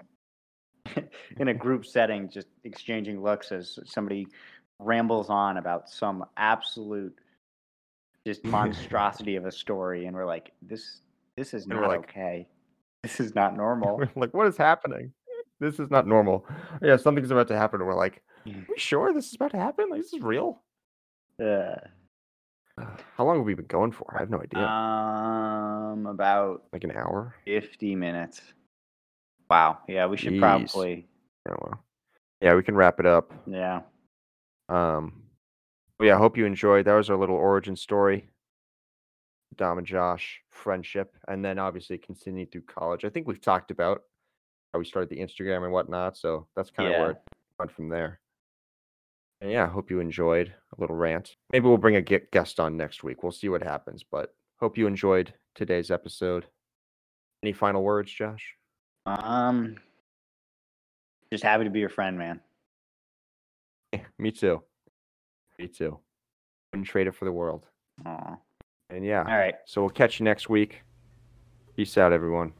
[1.37, 4.27] in a group setting, just exchanging looks as somebody
[4.79, 7.17] rambles on about some absolute
[8.25, 11.01] just monstrosity of a story, and we're like, this
[11.37, 12.47] this is And we're not like- okay.
[13.03, 13.97] This is not normal.
[13.97, 15.11] We're like, what is happening?
[15.59, 16.45] This is not normal.
[16.81, 17.79] Yeah, something's about to happen.
[17.79, 19.89] And we're like, are we sure this is about to happen?
[19.89, 20.61] Like, this is real?
[21.41, 21.75] Uh,
[23.15, 24.13] How long have we been going for?
[24.15, 24.65] I have no idea.
[24.65, 27.35] um, about like an hour?
[27.45, 28.41] fifty minutes.
[29.49, 29.77] Wow.
[29.87, 30.39] Yeah, we should Jeez.
[30.39, 31.07] probably.
[31.47, 31.83] Yeah, well.
[32.41, 33.31] Yeah, we can wrap it up.
[33.47, 33.81] Yeah.
[34.67, 35.21] Um,
[36.01, 36.85] yeah, I hope you enjoyed.
[36.85, 38.29] That was our little origin story.
[39.55, 43.05] Dom and Josh friendship, and then obviously continued through college.
[43.05, 44.01] I think we've talked about
[44.73, 47.17] how we started the Instagram and whatnot, so that's kind of where it
[47.57, 48.19] went from there.
[49.39, 51.35] And yeah, I hope you enjoyed a little rant.
[51.51, 53.23] Maybe we'll bring a guest on next week.
[53.23, 56.45] We'll see what happens, but hope you enjoyed today's episode.
[57.43, 58.55] Any final words, Josh?
[59.05, 59.77] Um.
[61.31, 62.39] Just happy to be your friend, man.
[64.19, 64.61] Me too.
[65.59, 65.99] Me too.
[66.73, 67.65] Wouldn't trade it for the world.
[68.05, 68.37] Aw.
[68.89, 69.55] And yeah, All right.
[69.65, 70.81] so we'll catch you next week.
[71.75, 72.53] Peace out, everyone.